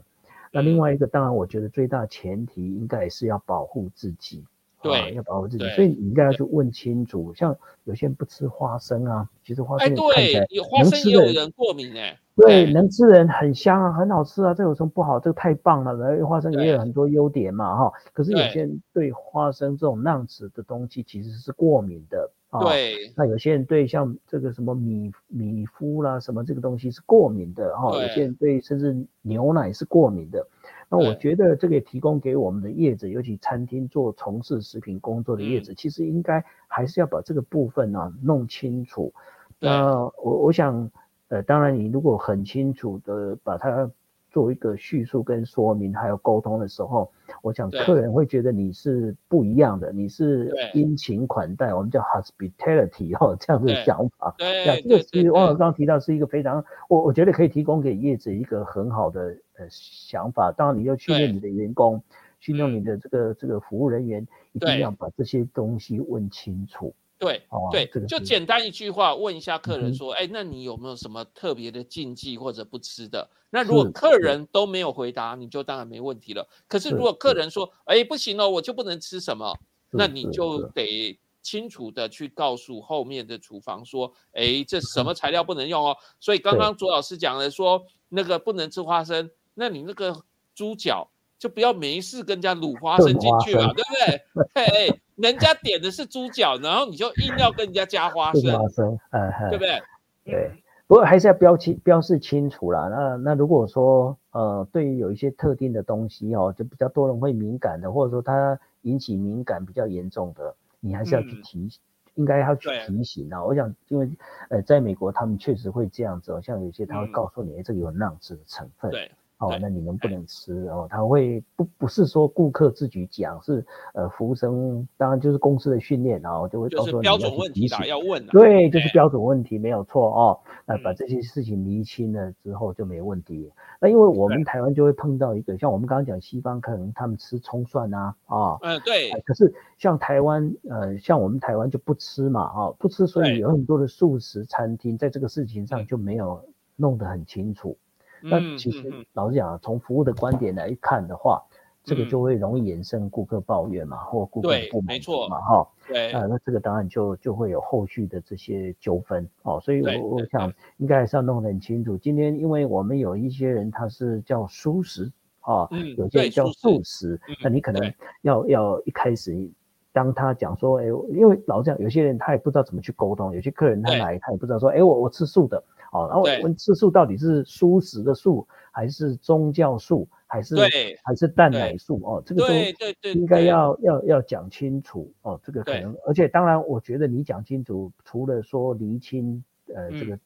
[0.51, 4.43] 那另外一个，当然我觉得最大前提应该也是要保护自己。
[4.81, 7.33] 对，要保护自己，所以你应该要去问清楚。
[7.33, 10.45] 像有些人不吃花生啊，其实花生看起来
[10.77, 15.19] 能吃的人过敏哎，对，能吃人很香啊，很好吃啊，这有什么不好？
[15.19, 17.91] 这个太棒了，然后花生也有很多优点嘛哈。
[18.13, 22.59] 可是有些人对花生这种样子的东西其实是过敏的啊。
[22.59, 30.45] 对，那有些人对像这个什么米米麸啦什么这个东西是过敏的哈，有些人对甚至牛奶是过敏的。
[30.89, 39.13] 那我觉得这个提供给我们的业者，尤其餐厅做从事食品工作的业者，其实应该还是要把这个部分呢弄清楚。
[39.59, 40.91] 那我我想，
[41.29, 43.89] 呃，当然你如果很清楚的把它。
[44.31, 47.09] 做一个叙述跟说明，还有沟通的时候，
[47.41, 54.35] 我想客人会觉得你是不一样的，你是殷勤款待，我们叫 hospitality 哦，这样的想法。
[54.37, 60.51] 对，这个是汪总刚刚提到是一个非常，我我觉得可以提供给业者一个很好的呃想法。
[60.51, 62.01] 当然，你要训练你的员工，
[62.39, 66.93] 训练你的这个这个服务人员，一定要把这些东西问清楚。
[67.17, 67.41] 对
[67.71, 73.27] 对，就简单一句话问一下客人说，哎，那你有没有什么特别的禁忌或者不吃的？
[73.49, 76.45] 那如果客人都没有回答，你就当然没问题了。
[76.67, 79.57] 可是如果客人说，哎，不行哦，我就不能吃什么，
[79.91, 85.95] 那你就得清楚的去告诉后面的厨房说，哎，这什么材料不能用哦。
[86.19, 90.15] 所以刚刚左老师讲的说，那个不能吃花生，那你那个
[90.53, 94.63] 猪脚就不要没事跟人家卤花生进去嘛，对不对？
[94.89, 94.99] 哎。
[95.15, 99.81] 人家点的是猪脚，然后你就硬要跟人家加花生，花生，嗯，对不对？
[100.25, 100.51] 对，
[100.87, 102.89] 不过还是要标清标示清楚啦。
[102.89, 111.69] 那那如果说呃，对于有一些特定的东西哦，就比较多人会敏感的，或者说它引起敏感比较严重的，你还是要去提，
[112.15, 113.41] 应该要去提醒啊。
[113.41, 114.09] 我想，因为
[114.49, 118.91] 呃，在美国他们确实会这样子，像有些他会告诉你，这个有酿制的成分。
[118.91, 119.09] 对。
[119.37, 120.67] 哦，那你能不能吃？
[120.69, 128.25] 哦，他会不不是说顾客自己讲，是呃服务生，当然就是公司的训练，然后就会告诉你要准问题要问。
[128.27, 130.39] 对，就是标准问题没有错哦。
[130.65, 133.51] 那把这些事情厘清了之后就没问题。
[133.79, 139.11] 那因为我们台湾就会碰到一个，像我们刚刚讲西方可能他们吃葱蒜啊，啊，嗯对。
[139.25, 146.41] 可是像台湾，呃，像我们台湾就不吃嘛，啊，不吃，所以有很多的素食餐厅在这个事情上就没有
[146.77, 147.77] 弄得很清楚。
[148.21, 151.41] 那其实老实讲，从服务的观点来看的话，
[151.83, 154.97] 这个就会容易衍生顾客抱怨嘛，或顾客不满
[155.29, 155.67] 嘛，哈。
[155.87, 156.11] 对。
[156.11, 159.59] 啊，那这个当然就就会有后续的这些纠纷哦。
[159.61, 161.95] 所以，我我想应该还是要弄得很清楚。
[161.95, 169.47] 今天因为我们有一些人他是叫素食啊，有些人叫素食，那你可能要要一开始
[169.93, 175.63] 当他讲说，哎，因为老实讲，有些人他也不知道怎么去沟通，有些客人他来他也不知道说，哎，我我吃素的。
[175.95, 180.55] 哦，然后问吃素到底是素食的素，还是宗教素，还是
[181.03, 182.01] 还是蛋奶素？
[182.03, 185.39] 哦，这个都应该要要要讲清楚哦。
[185.41, 189.41] 这个可能，而且当然，我觉得你讲清楚，除了说厘清
[189.73, 190.19] 呃这个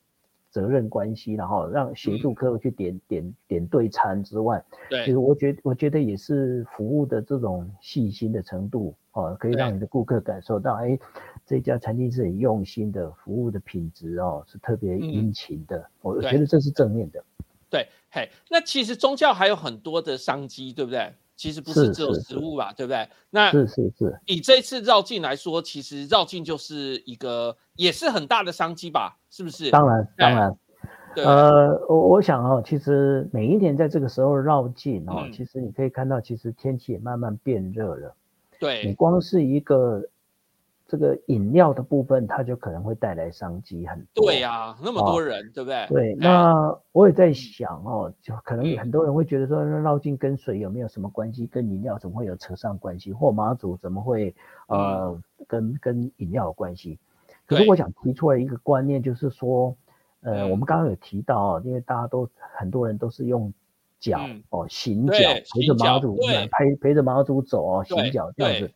[0.50, 10.98] 责任关系，然后让协助客户去点点点对餐之外，对，其实我觉我觉得也是服务的这种细心的程度哦，可以让你的顾客感受到，哎。
[11.50, 17.24] 这家餐厅是很用心的，服务的品质哦是特别殷勤的，我觉得这是正面的。
[17.72, 21.12] 对，嘿，那其实宗教还有很多的商机，对不对？
[21.36, 23.10] 其实不是只有食物吧，对不对？
[23.32, 24.20] 那是是是。
[24.28, 29.18] 以这次绕境来说，其实绕境就是一个也是很大的商机吧？
[29.32, 29.72] 是不是？
[29.72, 30.56] 当然当然。
[31.16, 38.14] 呃，我我想哦，其实每一年在这个时候绕境哦，其实你可以看到，其实天气也慢慢变热了。
[38.60, 38.86] 对。
[38.86, 40.08] 你光是一个。
[40.90, 44.26] 这个饮料的部分，它就可能会带来商机很多。
[44.26, 45.86] 对呀，那么多人，对不对？
[45.88, 51.46] 对，那我也在想哦，就可能很多人会觉得说，绕境跟水有没有什么关系？
[51.46, 53.14] 跟饮料怎么会有扯上关系？
[53.14, 54.34] 或马祖怎么会
[54.68, 55.16] 呃
[55.48, 56.98] 跟跟饮料有关系？
[57.46, 59.76] 可是我想提出来一个观念，就是说，
[60.22, 63.54] 呃，我们刚刚有提到，因为大家都很多人都是用
[64.00, 65.14] 脚哦行脚
[65.54, 68.74] 陪着马祖陪陪着马祖走哦行脚这样子，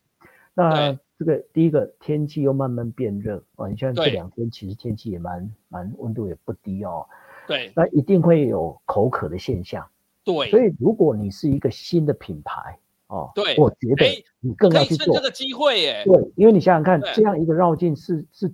[0.54, 0.96] 那。
[1.20, 7.06] 这个第一个天气又慢慢变热哦，你像这两天其实天气也蛮蛮温度也不低哦，
[7.48, 9.88] 对，那一定会有口渴的现象，
[10.24, 18.52] 对，所以如果你是一个新的品牌哦，对，我觉得你更要去做这个机会耶，对，因为你想想看，这样一个绕境是是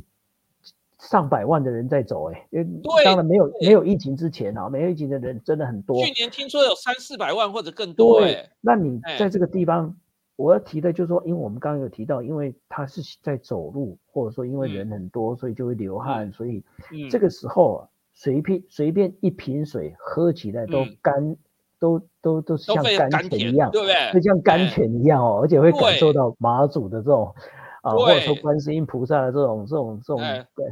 [0.99, 9.95] 上百万的人在走哎，因为当然没有没有疫情之前啊，没有疫情的人真的很多，去年听说有三四百万或者更多哎，那你在这个地方。
[10.39, 16.63] 我要提的就是说，因为我们刚刚有提到，因为他是在走路，或者说因为人很多，所以就会流汗，所以
[17.09, 21.35] 这个时候随便随便一瓶水喝起来都干
[21.77, 24.21] 都都都是像甘泉一样，对不对？
[24.21, 24.69] 就像甘？
[24.69, 27.33] 泉一样哦，而且会感受到马祖的这种
[27.81, 30.21] 啊，或者说观世音菩萨的这种这种这种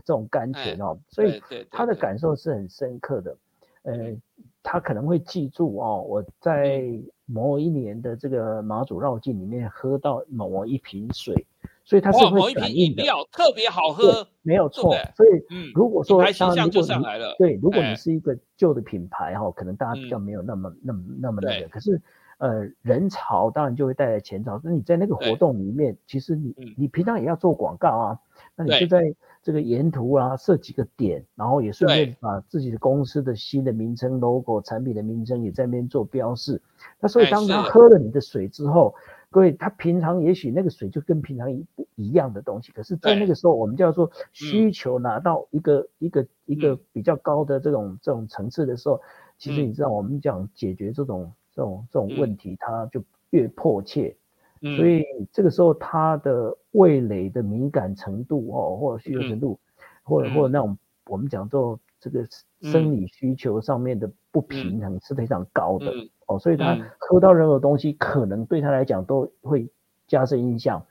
[0.05, 3.35] 这种甘泉哦，所以他的感受是很深刻的。
[3.83, 4.15] 呃，
[4.61, 6.83] 他可能会记住哦，我在
[7.27, 11.45] 某一年的这个马祖绕境里面喝到某一瓶水。
[11.83, 14.93] 所以它是会反应的，特别好喝，没有错。
[15.15, 17.05] 所以，如果说当如果你
[17.37, 21.67] 对，如果你是一个旧的品牌哈，可能大家比较没有那么那么那么那个。
[21.69, 22.01] 可是，
[22.39, 24.59] 呃，人潮当然就会带来钱潮。
[24.65, 28.19] 那你在那个活动里面，其实你你平常也要做广告啊，
[28.57, 29.15] 那你就在
[29.47, 36.61] 这个沿途啊设几个点，然后也顺便把自己的公司的新的名称、logo、产品的名称也在那边做标示。
[36.99, 38.93] 那所以当他喝了你的水之后，
[39.29, 48.99] 各位，他平常也许那个水就跟平常一不一样的东西，可是，在那个时候，我们叫做需求拿到一个一个一个比较高的这种这种层次的时候，
[49.37, 54.13] 其实你知道，我们讲解决这种这种这种问题，它就越迫切。
[54.61, 59.59] 所以这个时候，他的味蕾的敏感程度哦，或者需求程度，
[60.03, 62.25] 或者或者那种我们讲做这个
[62.61, 65.91] 生理需求上面的不平衡是非常高的。
[66.27, 69.69] 哦，所以他喝到任何东西，可能对他来讲都会
[70.07, 70.83] 加深印象，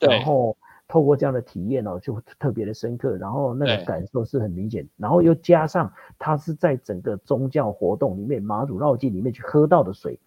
[0.00, 0.56] 然后
[0.88, 10.18] 透过这样的体验哦，就特别的深刻，然后那个感受是很明显，然后又加上他是在整个宗教活动里面马祖绕境里面去喝到的水，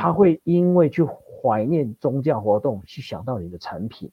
[0.00, 1.02] 他会因为去
[1.40, 4.10] 怀念宗教活动去想到你的产品，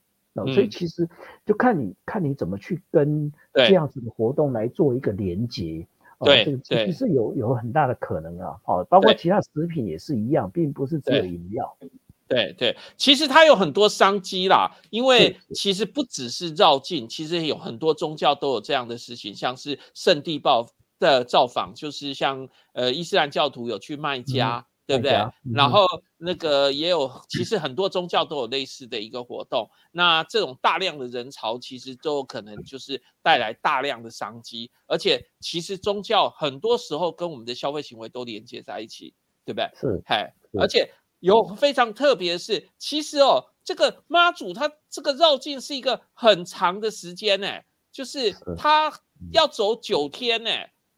[0.54, 1.10] 所以其实
[1.46, 5.88] 就看你看你怎么去跟这样子的活动来做一个连接。
[6.20, 11.78] 对，这个其实是有有很大的可能啊，哦，包括其他食品也是一样，并不是只有饮料。
[12.28, 20.66] 对对，其实它有很多商机啦，因为其实不只是绕境，其实有很多宗教都有这样的事情，像是圣地报
[21.00, 24.66] 的造访，就是像呃伊斯兰教徒有去卖家。
[24.88, 25.14] 对不对？
[25.54, 29.68] 然后那个也有，其实很多宗教都有类似的一个活动。
[29.92, 34.70] 那这种大量的人潮，其实都有可能就是带来大量的商机。
[34.86, 39.68] 而且，其实宗教很多时候跟我们的消费行为都连接在一起，对不对？
[39.76, 40.32] 是，嗨。
[40.60, 40.88] 而且
[41.20, 47.48] 有非常特别的是，其实哦，这个妈祖他这个绕境是一个很长的时间呢，
[47.92, 48.94] 就是他
[49.32, 50.52] 要走九天呢，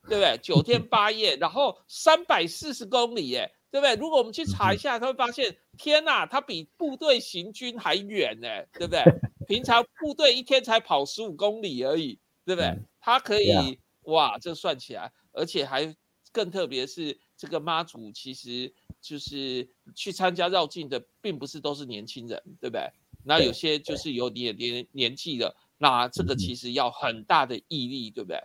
[0.09, 0.37] 对不对？
[0.43, 3.49] 九天八夜，然后三百四十公里，哎。
[3.69, 3.95] 对不对？
[3.95, 9.03] 如果我们去查一下，他会发现，天哪，他比部队行军还远呢，对不对？
[9.47, 12.77] 平常部队一天才跑十五公里而已，对不对？
[12.99, 15.95] 他可以，哇，这算起来，而且还
[16.31, 22.89] 更特别是，这个妈祖其实就是去参加绕境的，并不是都是年轻人，对不对？
[23.23, 28.41] 那有些就是有点年年纪的，那这个其实要很大的毅力，对不对？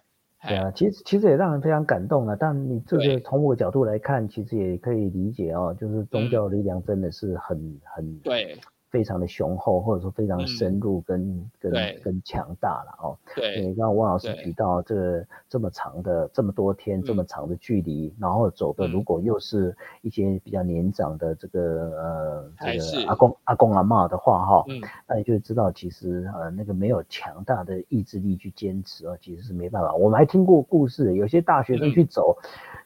[0.48, 2.36] 对啊，其实其实也让人非常感动啊。
[2.38, 8.56] 但你这个从我角度来看，其实也可以理解哦，就是宗教力量真的是很很对。
[8.92, 11.72] 非常的雄厚，或者说非常深入跟跟
[12.04, 13.16] 跟强大了哦。
[13.34, 21.62] 对，刚刚汪老师提到这个这么长的这么多天这么长的距离，然后走的如果又是一些比较年长的这个
[21.96, 24.64] 呃这个阿公阿公阿妈的话哈，
[25.08, 29.94] 那你就知道其实呃那个没有强大的意志力去坚持啊，其实是没办法。
[29.94, 32.36] 我们还听过故事，有些大学生去走。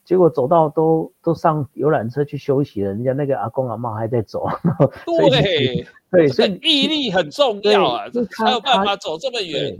[0.07, 4.47] 结果走到都都上游览车去休息了，人家那个阿公阿妈还在走。
[5.05, 9.77] 对 对，所以毅力很重要啊，才有办法走这么远。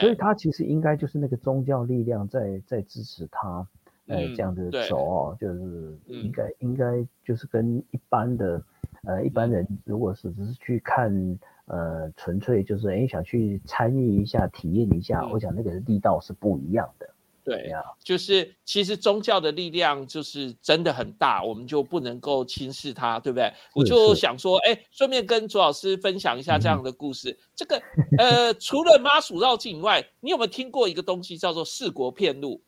[0.00, 3.66] 所以他其实应该就是那个宗教力量在在支持他，
[4.06, 8.62] 呃，这样子走哦，就是应该应该就是跟一般的
[9.04, 17.08] 呃一般人，如果是只是去看呃纯粹就是哎想去参与一下体验一下，我想那个力道是不一样的。
[17.42, 23.52] 对呀，就是其实宗教的力量就是真的很大，我们就不能够轻视它，对不对？
[23.74, 27.38] 我就想说，哎，顺便跟左老师分享一下这样的故事。
[27.56, 27.80] 这个
[28.18, 32.60] 呃，除了妈祖绕境以外，你有没有听过一个东西叫做四国片路？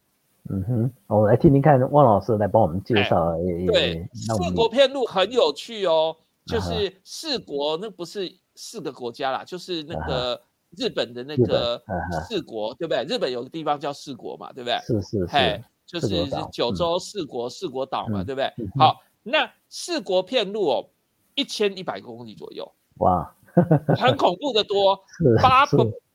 [0.50, 3.36] 嗯哼，我来听听看，汪老师来帮我们介绍。
[3.66, 10.40] 对，四国片路很有趣哦，就是四国那不是四个国家啦，就是那个。
[10.76, 11.82] 日本的那个
[12.28, 13.04] 四国，对不对？
[13.04, 14.78] 日本有个地方叫四国嘛，对不对？
[14.80, 18.50] 是是是，就是九州四国四国岛嘛，对不对？
[18.78, 20.88] 好，那四国片路哦，
[21.34, 23.34] 一千一百公里左右，哇，
[23.96, 24.98] 很恐怖的多，
[25.42, 25.66] 八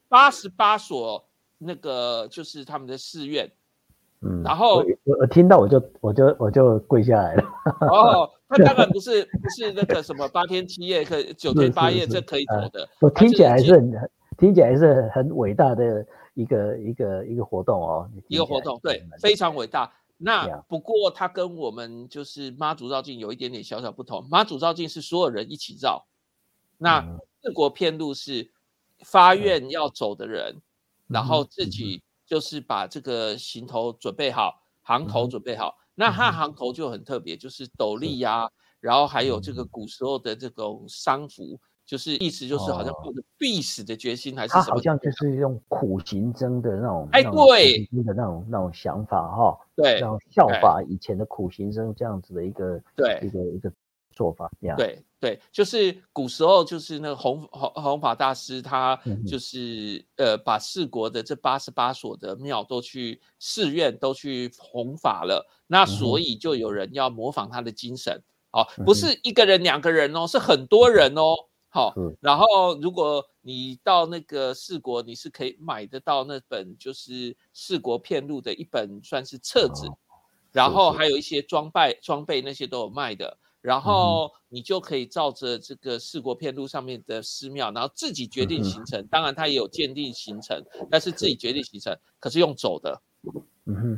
[0.10, 1.24] 八十八所
[1.60, 3.51] 那个就是他们的寺院，
[4.22, 7.43] 嗯，然后我我听到我就我就我就跪下来了。
[7.91, 14.10] 哦，那当然不是不是那个什么八天七夜可九天八夜这可以走的，我听起来是很。
[14.38, 19.92] 听起来是很伟大的一个一个一个活动哦，一个活动对，非常伟大。
[20.18, 24.28] 那不过它跟我们就是妈祖绕境有一点点小小不同。
[24.30, 26.08] 妈祖绕境是所有人一起绕，
[26.78, 27.02] 那
[27.42, 28.52] 四国片路是
[29.06, 30.62] 发愿要走的人，
[31.08, 35.76] 然后自己就是把这个行头准备好，行头准备好。
[35.94, 41.60] 那它行头就很特别，就是斗笠呀，然后还有这个古时候的这种丧服。
[41.88, 47.88] 就是意思就是好像抱着必死的决心，还是他好像就是用苦行僧的那种哎对。
[48.06, 53.20] 的那种那种想法哈，对，然后效法以前的苦行僧这样子的一个对。
[53.24, 53.72] 一个一个
[54.12, 68.22] 做法，对对，就是古时候就是那个弘弘弘法大师，他就是呃把四国的这八十八所的庙都去寺院都去弘法了，那所以就有人要模仿他的精神。
[68.52, 71.36] 哦，不是一个人两个人哦，是很多人哦。
[71.78, 79.88] 好，然后如果你到那个四国，你是可以买得到那本就是四国片路的一本算是册子，
[80.51, 81.21] 然后还有一。
[81.28, 89.05] 些装备装备那些都有卖的，然后你就可以照着这个四国片路上面的寺庙，然后自己决定行程。
[89.07, 91.36] 当然它也有鉴定行程，但是自己。
[91.36, 93.01] 决定行程，可是用走的，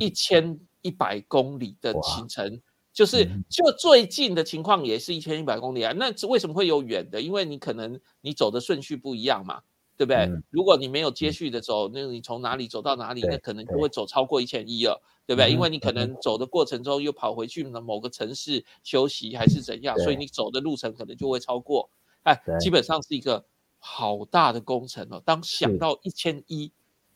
[0.00, 2.60] 一千一百公里的行程。
[2.92, 7.20] 就是就最近的情况也是一千一百公里啊，那为什么会有远的？
[7.22, 9.60] 因为你可能你走的顺序不一样嘛，
[9.96, 10.28] 对不对？
[10.50, 15.50] 如果你没有接续的走，那你从哪里走到哪里，那可能就会走超过一千一了，对不对？
[15.50, 21.88] 因为你可能走的过程中又跑回去呢某个城市休息还是怎样，所以你走的路程可能就会超过。
[22.24, 23.44] 哎，基本上是一个
[23.78, 25.22] 好大的工程哦。
[25.24, 26.70] 当想到一千一，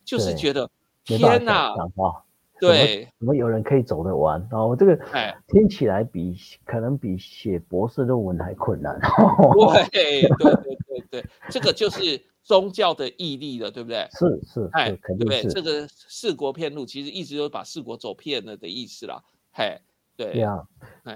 [0.05, 0.71] 就是觉得
[1.05, 1.75] 天哪！
[2.69, 4.41] 对，怎么有人可以走得完？
[4.51, 4.97] 然后这个
[5.49, 8.99] 听起来比可能比写博士论文还困难。
[9.93, 14.07] 对对对对对，这个就是宗教的毅力了，对不对？
[14.13, 15.49] 是是，哎，肯定是。
[15.53, 19.23] 这个四国骗路，其实一直都把四国走偏了的意思啦。
[19.53, 19.81] 嘿，
[20.17, 20.67] 对呀。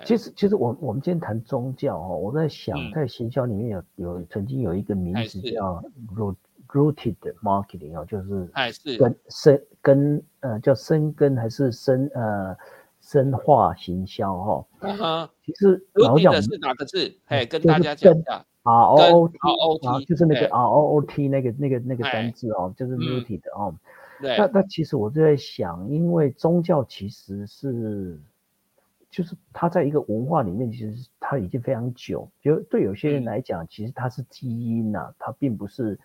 [0.04, 5.82] 其实其实我我们今天谈宗教哦，我在想在行销里面有有曾经有一个名字叫
[6.68, 12.56] rooted marketing 哦，就是哎是跟深跟呃叫深根还是深呃
[13.00, 15.30] 深化行销哈？
[15.44, 17.14] 其实老讲是哪个字？
[17.26, 23.74] 哎，跟大家讲一下，R O O T R O T 就是那个 R O O T 那个那个那个单字哦，就是 rooted 哦。
[24.20, 24.36] 对。
[24.36, 28.18] 那那其实我就在想，因为宗教其实是。
[29.10, 32.28] 就是它在一个文化里面，其实它已经非常久。
[32.42, 35.98] 就对有些人来讲，其实它是基因呐，它并不是，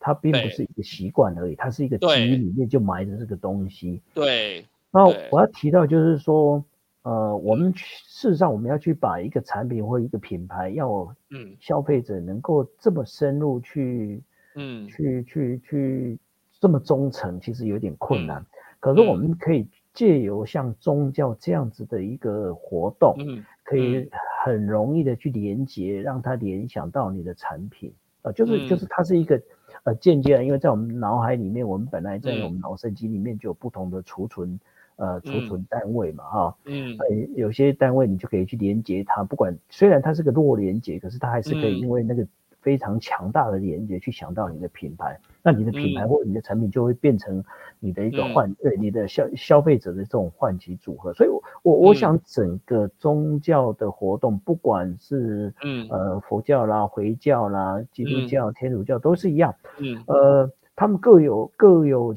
[0.00, 4.02] 它并不是一个习惯而已，它是一个基因里面就埋着这个东西。
[4.12, 4.66] 对。
[4.90, 6.64] 那我要提到就是说，
[7.02, 14.20] 呃，我们事实上我们要去把一个产品或一个品牌，要嗯消费者能够这么深入去，
[14.56, 16.18] 嗯，去去去
[16.58, 18.44] 这么忠诚，其实有点困难。
[18.80, 19.68] 可是我们可以。
[19.92, 24.08] 借由像宗教这样子的一个活动，嗯，可以
[24.44, 27.92] 很容易的去连接，让它联想到你的产品，
[28.22, 29.42] 啊，就是就是它是一个，
[29.84, 34.58] 呃，间接的，因为在我们脑海里面，我们本来在我们脑神经里面就有不同的储存，
[34.96, 42.26] 呃，储存单位嘛，哈，嗯，呃，有些单位你就可以去连接它，不管虽然它是个弱连接，可是它还是可以因为那个。
[42.60, 47.42] 非常强大的连接去想到你的品牌，那你的品牌或你的产品就会变成
[47.78, 51.12] 你的一个换对你的消消费者的这种换机组合。
[51.14, 55.88] 所以，我我我想整个宗教的活动，不管是嗯。
[55.90, 60.02] 呃佛教啦、回教啦、基督教、天主教都是一样，嗯。
[60.06, 62.14] 呃他们各有各有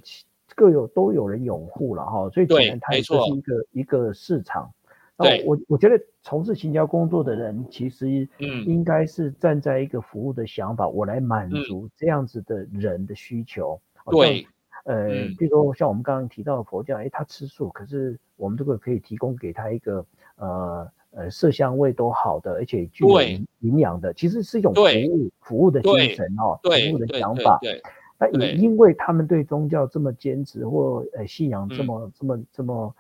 [0.56, 3.34] 各有都有人拥护了哈，所以显然它就是。
[3.34, 4.72] 一个一个市场。
[5.16, 13.80] 对，我我觉得从事行销工作的人，其实嗯，应该是站在一个服务的想法，我来满足这样子的人的需求。
[14.10, 14.48] 对，
[14.86, 20.04] 呃，比如说像我们刚刚提到的佛教，哎，他吃素，可是我们这个可以提供给他一个
[20.38, 23.22] 呃呃色香味都好的，而且具有
[23.60, 27.60] 营养的，其实是一种服务服务的精神哦，服务的想法。
[27.62, 27.80] 对，
[28.18, 32.46] 那也因为他们对宗教这么坚持，或呃信仰这么这么这么。
[32.52, 32.96] 这么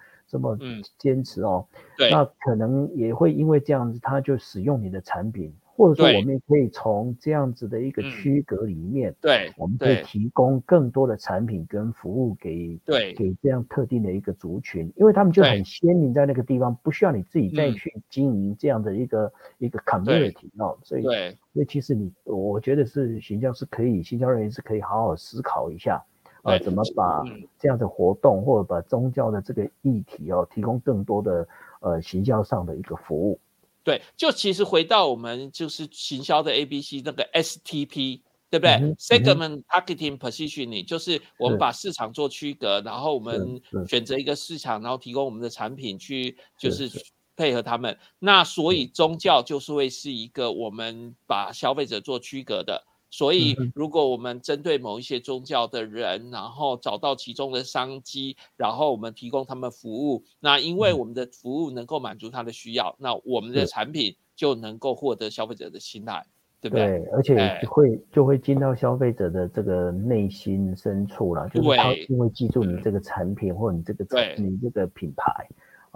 [0.98, 1.66] 坚持哦，
[2.12, 13.14] 那可能也会因为这样子，他就使用你的产品，或者说我们也可以从这样子的一个区隔里面，对，我们可以提供更多的产品跟服务给对。
[13.14, 21.38] 给这样特定的一个族群，因为他们就很鲜明在那个地方，不需要你自己再去经营这样的一个一个 community 哦，所以对。
[21.54, 26.04] 所以其实你我觉得是行销是可以，行销人员是可以好好思考一下。
[26.44, 27.24] 呃，怎么把
[27.58, 31.48] 这样的活动或者把宗教的这个议题哦，提供更多的
[31.80, 33.40] 呃行销上的一个服务？
[33.84, 46.90] 对，就其实回到我们就是行销的 A B C 那个 S T P，对对不对？Segment targeting positioning 就是我们把市场做区隔，然后我们选择一个市场，然后提供我们的产品去，就是
[47.36, 47.98] 配合他们。
[48.20, 52.84] 那所以宗教就是会是一个我们把消费者做区隔的。
[53.14, 66.26] 所以如果我们针对某一些宗教的人，然后找到其中的商机，然后我们提供他们服务，那因为我们的服务能够满足他的需要，那我们的产品就能够获得消费者的青睐。
[66.60, 67.60] 对不对，而且？
[67.68, 74.06] 会就会进到消费者的这个内心深处了，就是他因为记住你这个产品或你这个
[74.38, 75.48] 你这个品牌，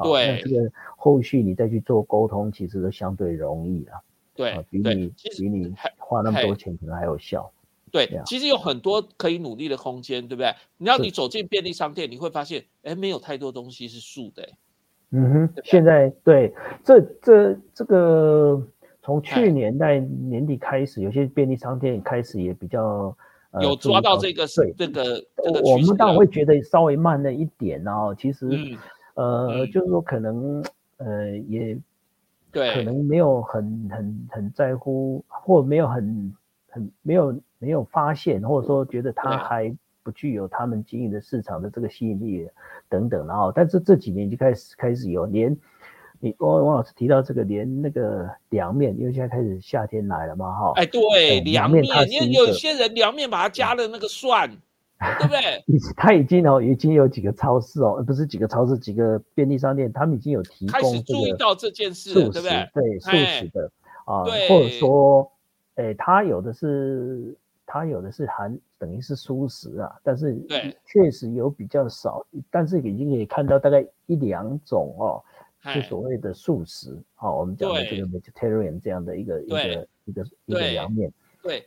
[0.03, 3.93] 对，那这个后续你再去做沟通，其实都相对容易了，
[4.37, 7.51] 对，比你比你花那么多钱可能还有效。
[7.91, 10.53] 对，其实有很多可以努力的空间，对不对？
[10.77, 14.47] 你要你走进便利商店，你会发现，哎，没有太多东西是素的。
[15.09, 16.53] 嗯哼，现在对
[16.85, 18.61] 这这这个。
[19.03, 23.15] 从去年在年底开始，有些便利商店开始也比较
[23.61, 28.13] 有抓到这个是这个这个我们当然会觉得稍微慢了一点哦。
[28.19, 28.49] 其实，
[29.13, 30.61] 呃，就是说可能
[30.97, 31.79] 呃也
[32.51, 36.35] 对，可能没有很很很在乎，或没有很
[36.69, 42.49] 很没有没有发现，或者说觉得他还不具有他们经营的市场的这个吸引力
[42.89, 43.25] 等等。
[43.27, 45.57] 然后，但是这几年就开始开始有连。
[46.19, 50.71] 你王王老师提到这个，连那个凉面，因为现在开始夏天来了嘛，哈。
[50.75, 54.49] 哎，对，凉面，因为有些人凉面把它加了那个蒜，
[54.99, 55.63] 对不对？
[55.95, 60.73] 他已经哦，已经有几个超市哦，不是几个超市，几个便利商店，他们已经有提供。
[60.73, 62.69] 开始注意到这件事，对不对？
[62.73, 63.71] 对，素食的
[64.05, 65.31] 啊，或者说，
[65.75, 67.35] 哎，他有的是，
[67.65, 70.35] 他有的是含等于是素食啊，但是
[70.85, 75.23] 确实有比较少，但是已经可以看到大概一两种哦。
[75.59, 81.11] 是所谓的素食，好，我们讲的这个 vegetarian 这样的一个一个一个一个凉面，
[81.43, 81.65] 对，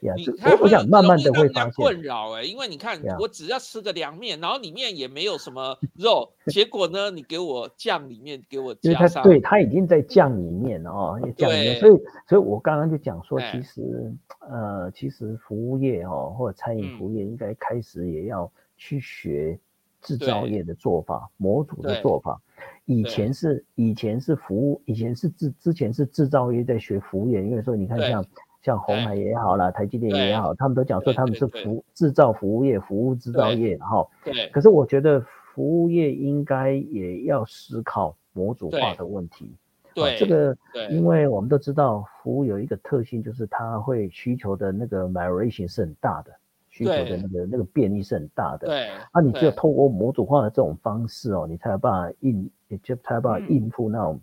[0.60, 11.92] 我想慢慢的会发现困扰哎，因为你看，我只要吃个凉面，然后里面也没有什么肉，结果呢，你给我酱里面给我加上，对，它已经在酱里面了哦，酱里面，所以，
[12.28, 19.58] 所以我刚刚就讲说，其实，呃，其实服务业哦，或者餐饮服务业应该开始也要去学
[20.02, 22.40] 制造业的做法，模组的做法。
[22.84, 28.24] 以前是以前是服务，以前是制之前是制造业在学服务业，因为说你看像
[28.62, 34.06] 像红海也好啦，台积电也好，他们都讲说他们是服制造服务业，服务制造业，哈。
[34.24, 34.48] 对。
[34.50, 35.20] 可是我觉得
[35.54, 39.54] 服务业应该也要思考模组化的问题。
[39.94, 40.16] 对。
[40.18, 40.56] 这个，
[40.90, 46.32] 因为我们都知道服务有一个特性，就是它会需求的那个 variation 是很大的。
[46.72, 54.20] 需求的那个那个便利是很大的，对，啊，你只有透过模组化的这种方式哦，你才有办法应，也就才有办法应付那种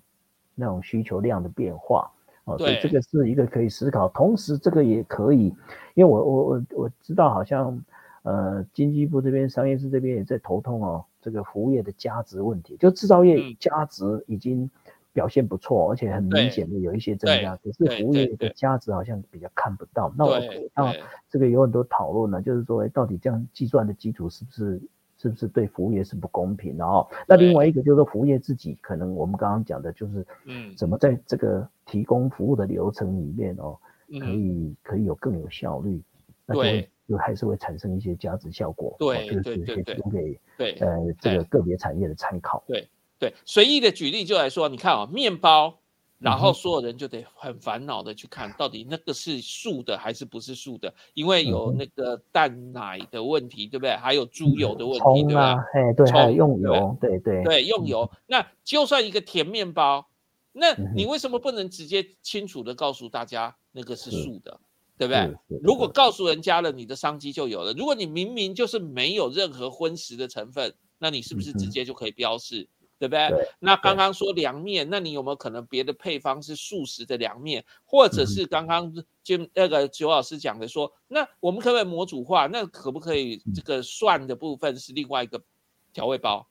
[0.56, 2.10] 那种需求量的变化
[2.48, 5.54] 哦，所以这个是一个可以思考，同时这个也可以，
[5.94, 7.80] 因为我我我我知道好像
[8.24, 14.70] 呃经济部这边商业司这边也在头痛哦，这个服务业的价值问题，就制造业价值已经。
[15.14, 20.14] 表现不错，而且很明显的有一些增加，可是服务业的价值好像比较看不到。
[20.16, 20.40] 那我
[20.76, 20.94] 那
[21.28, 24.80] 这个有很多讨论呢，就是说到底这样计算的基础是不是
[25.18, 27.08] 是不是对服务业是不公平的哦？
[27.28, 33.78] 那另外一个就是服务业自己可能我们刚刚讲的就是，嗯，怎么在这个提供服务的流程里面哦，
[34.20, 36.02] 可以可以有更有效率，
[36.46, 38.96] 那就会就还是会产生一些价值效果。
[39.00, 40.88] 对对对对，提供给对呃
[41.20, 42.64] 这个个别产业的参考。
[42.68, 42.88] 对。
[43.20, 45.80] 对，随意的举例就来说，你看啊，面包，
[46.20, 53.96] 然后所有人就得很烦恼的去看到底那个是素的还是不是素的，因为有那个蛋奶的问题，对不对？
[53.98, 55.64] 还有猪油的问题，对吧？
[55.74, 58.10] 哎，对，还有用油，对对对，用油。
[58.26, 60.08] 那就算一个甜面包，
[60.54, 64.60] 那你为什么不能直接清楚的告诉大家那个是素的，
[64.98, 65.60] 对不对？
[65.62, 67.74] 如果告诉人家了，你的商机就有了。
[67.74, 72.68] 如果你明明就是没有任何荤食的成分，那你是不是直接就可以标示？
[73.00, 73.48] 对不对？
[73.60, 78.94] 那刚刚说凉面，那你有没有可能别的配方是素食的凉面，或者是刚刚
[79.24, 82.48] 就那个九老师讲的说，那我们可不可以模组化？
[82.48, 85.42] 那可不可以这个蒜的部分是另外一个
[85.94, 86.48] 调味包？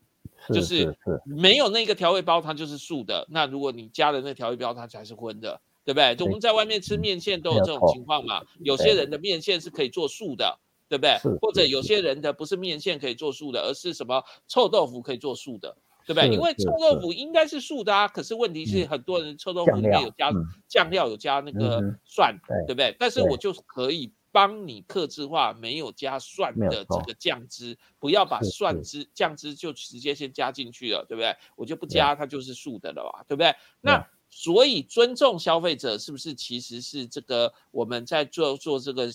[0.52, 3.26] 就是没有那个调味包，它就是素的。
[3.30, 6.14] 那如果你加了那调味包，它才是荤的，对不对？
[6.14, 8.42] 就我们在外面吃面线都有这种情况嘛。
[8.60, 11.18] 有些人的面线是可以做素的，对不对？
[11.40, 15.76] 或者有些人的不是面线可以做素的，而是什么臭豆腐可以做素的。
[16.06, 16.28] 对不对？
[16.32, 20.30] 因为臭豆腐应该是素的啊，可是问题是很多人臭豆腐里面有加
[20.68, 22.94] 酱料，有加那个蒜，对不对？
[22.98, 31.34] 但是我就可以帮你克制化，没有加蒜的这个酱汁，不要把蒜汁酱汁就直接先加进去了，对不对？
[31.56, 33.52] 我就不加，它就是素的了吧，对不对？
[33.80, 39.08] 那所以尊重消费者是不是其实是这个我们在做做这个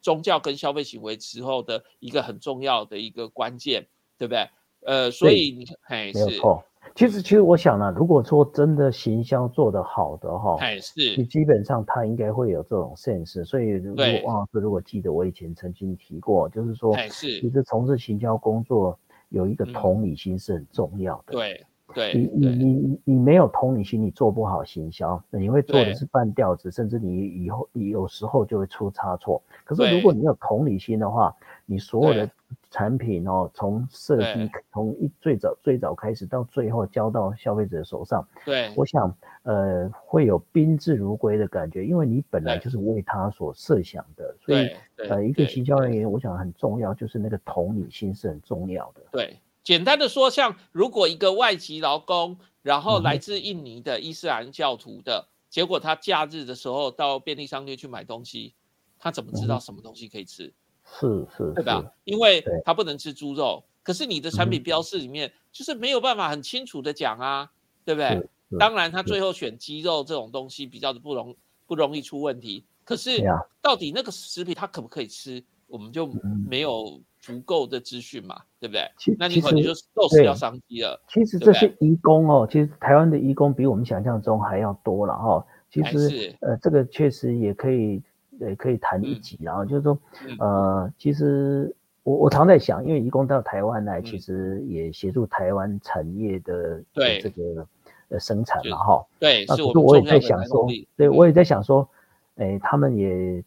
[0.00, 4.48] 宗教跟消费行为之后的一个很重要的一个关键，对不对？
[4.84, 6.62] 呃，所以你哎，没有错。
[6.94, 13.44] 其实，其实我想呢，如果说真的行销做得好的哈，哎是，基本上他应该会有这种 sense。
[13.44, 21.32] 所以，如果王老师如果记得我以前曾经提过，就是说，是，其实从事行销工作有一个同理心是很重要的。
[21.32, 21.64] 对。
[21.92, 29.42] 对你你你你没有同理心，你做不好行销，你会做的是半吊子，甚至你以后你有时候就会出差错。
[29.64, 31.34] 可是如果你有同理心的话，
[31.66, 32.30] 你所有的
[32.70, 44.70] 产品哦，从设计从一最早最早开始到最后交到消费者手上，对，我想呃会有宾至如归的感觉，因为你本来就是为他所设想的，所以
[45.08, 49.02] 呃一个行销人员，我想很重要，就是那个同理心是很重要的。
[49.12, 49.40] 对。
[49.62, 58.54] 简单的说，像如果一个外籍劳工，然后来自印尼的伊斯兰教徒的，结果他假日的时候到便利商店去买东西，
[58.98, 60.54] 他怎么知道什么东西可以吃？
[60.92, 61.84] 是是，对吧？
[62.04, 67.50] 因为他不能吃猪肉，可是你的产品标示里面就是没有办法很清楚的讲啊，
[67.84, 68.28] 对不对？
[68.58, 71.36] 当然，他最后选鸡肉这种东西比较的不容
[71.66, 73.22] 不容易出问题，可是
[73.62, 76.10] 到底那个食品它可不可以吃，我们就
[76.48, 77.00] 没有。
[77.22, 78.90] 足够的资讯嘛，对不对？
[79.18, 80.98] 那你可能就肉是要商机了。
[81.06, 85.46] 其实这些移工哦，其实台湾的移工比我们想象中还要多了哈。
[85.70, 88.02] 其实呃，这个确实也可以
[88.40, 89.98] 呃可以谈一集，然后就是说
[90.38, 97.66] 呃，其实我我常在想，因为移工到台湾来，其实也协助台湾产业的这个
[98.08, 99.06] 呃生产嘛哈。
[99.18, 100.66] 对，是我也在想说，
[100.96, 101.88] 对我也在想说，
[102.36, 103.44] 哎，他们也。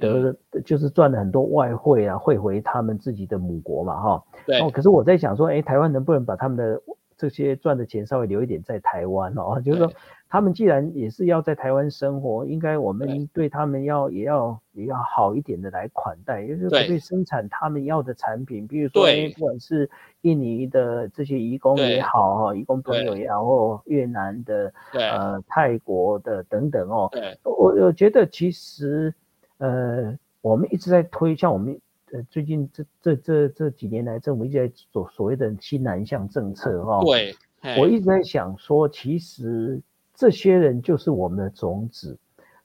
[0.00, 0.32] 得
[0.64, 4.24] 就是赚了很多外汇啊，汇回他们自己的母国嘛，哈。
[4.46, 4.60] 对。
[4.60, 6.80] 哦，可是我在想说，哎，台湾能不能把他们的
[7.18, 9.60] 这些赚的钱稍微留一点在台湾哦？
[9.66, 9.92] 就是说，
[10.30, 19.02] 他们既然也是要在台湾生活，应该我们对他们要也要也要好一点的来款待，也就是可以生产他们要的产品，比如说，
[19.34, 19.90] 不管是
[20.22, 27.10] 印尼的这些移工也好，哈，移工朋友也好，或越南的，呃，泰国的等等哦。
[27.42, 29.12] 我我觉得其实。
[29.60, 31.80] 呃，我们一直在推，像我们
[32.12, 37.00] 呃最近这这这这几年来，政府一直在做所谓的新南向政策哈。
[37.02, 37.34] 对，
[37.78, 39.80] 我一直在想说，其实
[40.14, 42.18] 这些人就是我们的种子。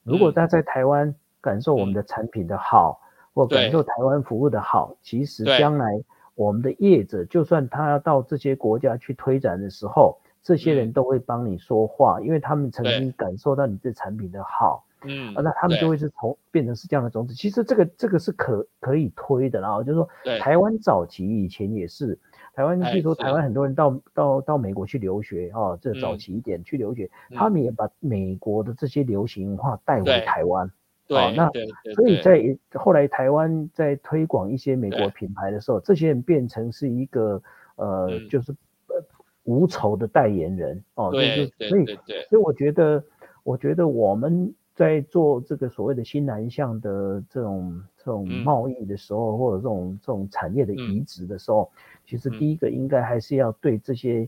[0.04, 3.00] 如果他在台湾感受我们的产品的好，
[3.34, 6.02] 或感受台湾服务的好，其实将来
[6.36, 14.86] 我们的业者，就算他要到这些国家去推展的时候，这些人都会帮你说话，因为他们曾经感受到你这产品的好。
[15.06, 17.34] 嗯，那他们就会是从变成是这样的种子。
[17.34, 20.08] 其实这个这个是可可以推的，然后就是说，
[20.40, 22.18] 台湾早期以前也是，
[22.54, 30.72] 台湾比如说台湾很多人到到到美国去留学啊，这早期一点去留学，他们也把美国的这些流行文化带回台湾。
[31.08, 31.50] 对，那
[31.94, 32.42] 所以在
[32.74, 37.42] 后来台湾在推广一些美国品牌的时候，这些人变成是一个
[37.76, 38.52] 呃，就是
[38.88, 38.96] 呃
[39.44, 41.12] 无仇的代言人哦。
[41.12, 42.26] 对对对对。
[42.30, 43.04] 所以我觉得，
[43.44, 44.54] 我觉得我们。
[44.76, 51.70] 在做这个所谓的新南向的这种这种贸易的时候，或者这种这种产业的移植的时候，
[52.06, 54.28] 其实第一个应该还是要对这些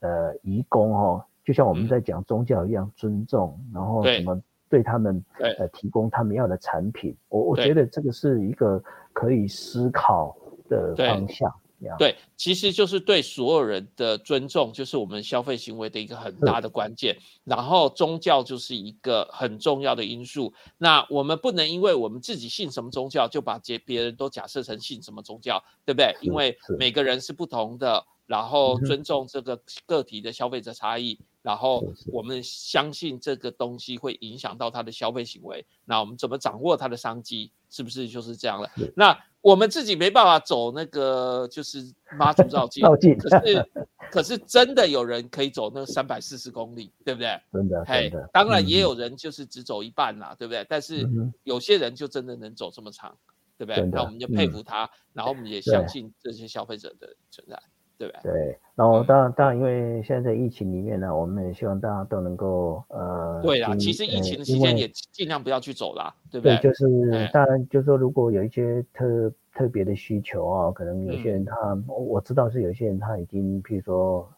[0.00, 8.82] 呃移工哈，就像我们在讲宗教一样尊重，然后什么对他们呃提供他们要的产品，我我觉得这个是一个
[9.12, 10.36] 可以思考
[10.68, 11.52] 的方向。
[11.98, 17.16] 对，其实就是对所有人的尊重，就是我们消费行为的一个很大的关键。
[17.44, 20.52] 然后宗教就是一个很重要的因素。
[20.78, 26.16] 那我们不能因为我们自己信什么宗教，就把别别人都假设成信什么宗教，对不对？
[26.20, 35.64] 因为每个人是不同的，然后尊重这个个体的消费者差异，然后我们相信这个东西会影响到他的消费行为。
[35.84, 37.52] 那我们怎么掌握他的商机？
[37.70, 38.68] 是不是就是这样了？
[38.96, 39.16] 那。
[39.44, 42.82] 我们自己没办法走那个，就是妈祖绕境，
[43.20, 43.70] 可是
[44.10, 47.38] 可是真的有人可以走那三百四十公里，对不对？
[47.52, 48.26] 真的，真的。
[48.32, 50.64] 当然也有人就是只走一半啦，对不对？
[50.66, 51.06] 但是
[51.42, 53.14] 有些人就真的能走这么长，
[53.58, 53.84] 对不对？
[53.92, 57.62] 那我们就佩服他，然后我们也相信这些消费者的存在。
[57.96, 66.56] 对对，然后当然当然，因为现在在疫情里面呢，我们也希望大家都能够呃，对啦，其实疫情的期间也尽量不要去走啦，对不对？
[66.56, 71.54] 对，就是当然就是说，如果有一些特特别的需求啊，可能有些人他
[71.86, 74.28] 我知道是有些人他已经，譬如说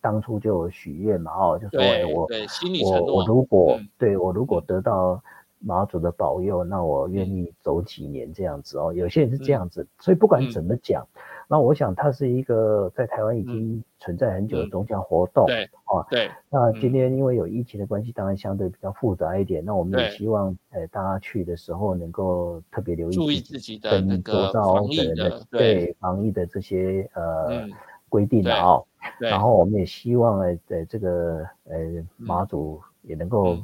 [0.00, 1.80] 当初就许愿嘛，哦，就说
[2.12, 5.22] 我对心理承诺，我如果对我如果得到。
[5.64, 8.92] 马祖的保佑，那我愿意走几年这样子哦。
[8.92, 11.06] 有些人是这样子，所以不管怎么讲，
[11.48, 15.46] 那我想它是一个在台湾已经存在很久的宗教活动。
[15.46, 16.30] 对，啊，对。
[16.50, 19.64] 那今天因为有疫情的关系，当然相对比较复杂一点。
[19.64, 27.66] 那我们也希望，呃，大家去的时候能够特别留意，注意自己的那个防疫的对防疫的这些呃
[28.10, 28.80] 规定啊。
[29.18, 31.78] 然后我们也希望，呃，在这个呃
[32.16, 33.56] 马祖也能够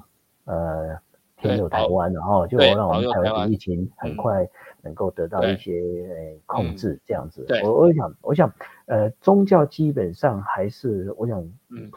[0.47, 0.99] 呃。
[1.41, 4.47] 天佑台湾，然后就让我们台湾的疫情很快
[4.83, 5.73] 能够得到一些
[6.09, 7.47] 呃控制，这样子。
[7.65, 8.53] 我我想，我想，
[8.87, 11.41] 呃，宗教基本上还是，我想，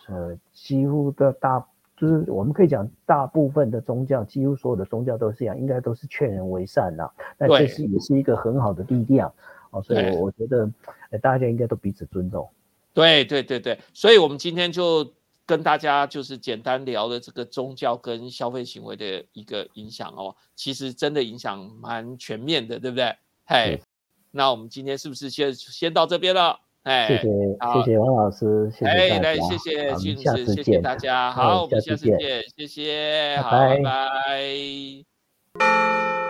[0.07, 1.65] 呃，几乎的大，
[1.97, 7.09] 就是我们可以讲，大部分的宗教，几乎所有的宗教都是这样，应该都是劝人为善呐。
[7.37, 9.31] 那这是也是一个很好的力量
[9.71, 10.69] 哦，所以我觉得，
[11.21, 12.47] 大家应该都彼此尊重。
[12.93, 15.05] 对对对对，所以我们今天就。
[15.45, 23.15] 跟大家就是简单聊的这个宗教跟消费行为的一个影响哦，其实真的影响蛮全面的，对不对？
[23.45, 23.81] 嘿，
[24.31, 26.59] 那我们今天是不是先先到这边了？
[26.83, 27.23] 哎，谢谢，
[27.73, 33.77] 谢谢王老师，谢谢大家，来，谢谢俊子，谢谢大家，好，我们下次见，谢谢，好，拜
[35.59, 36.22] 拜。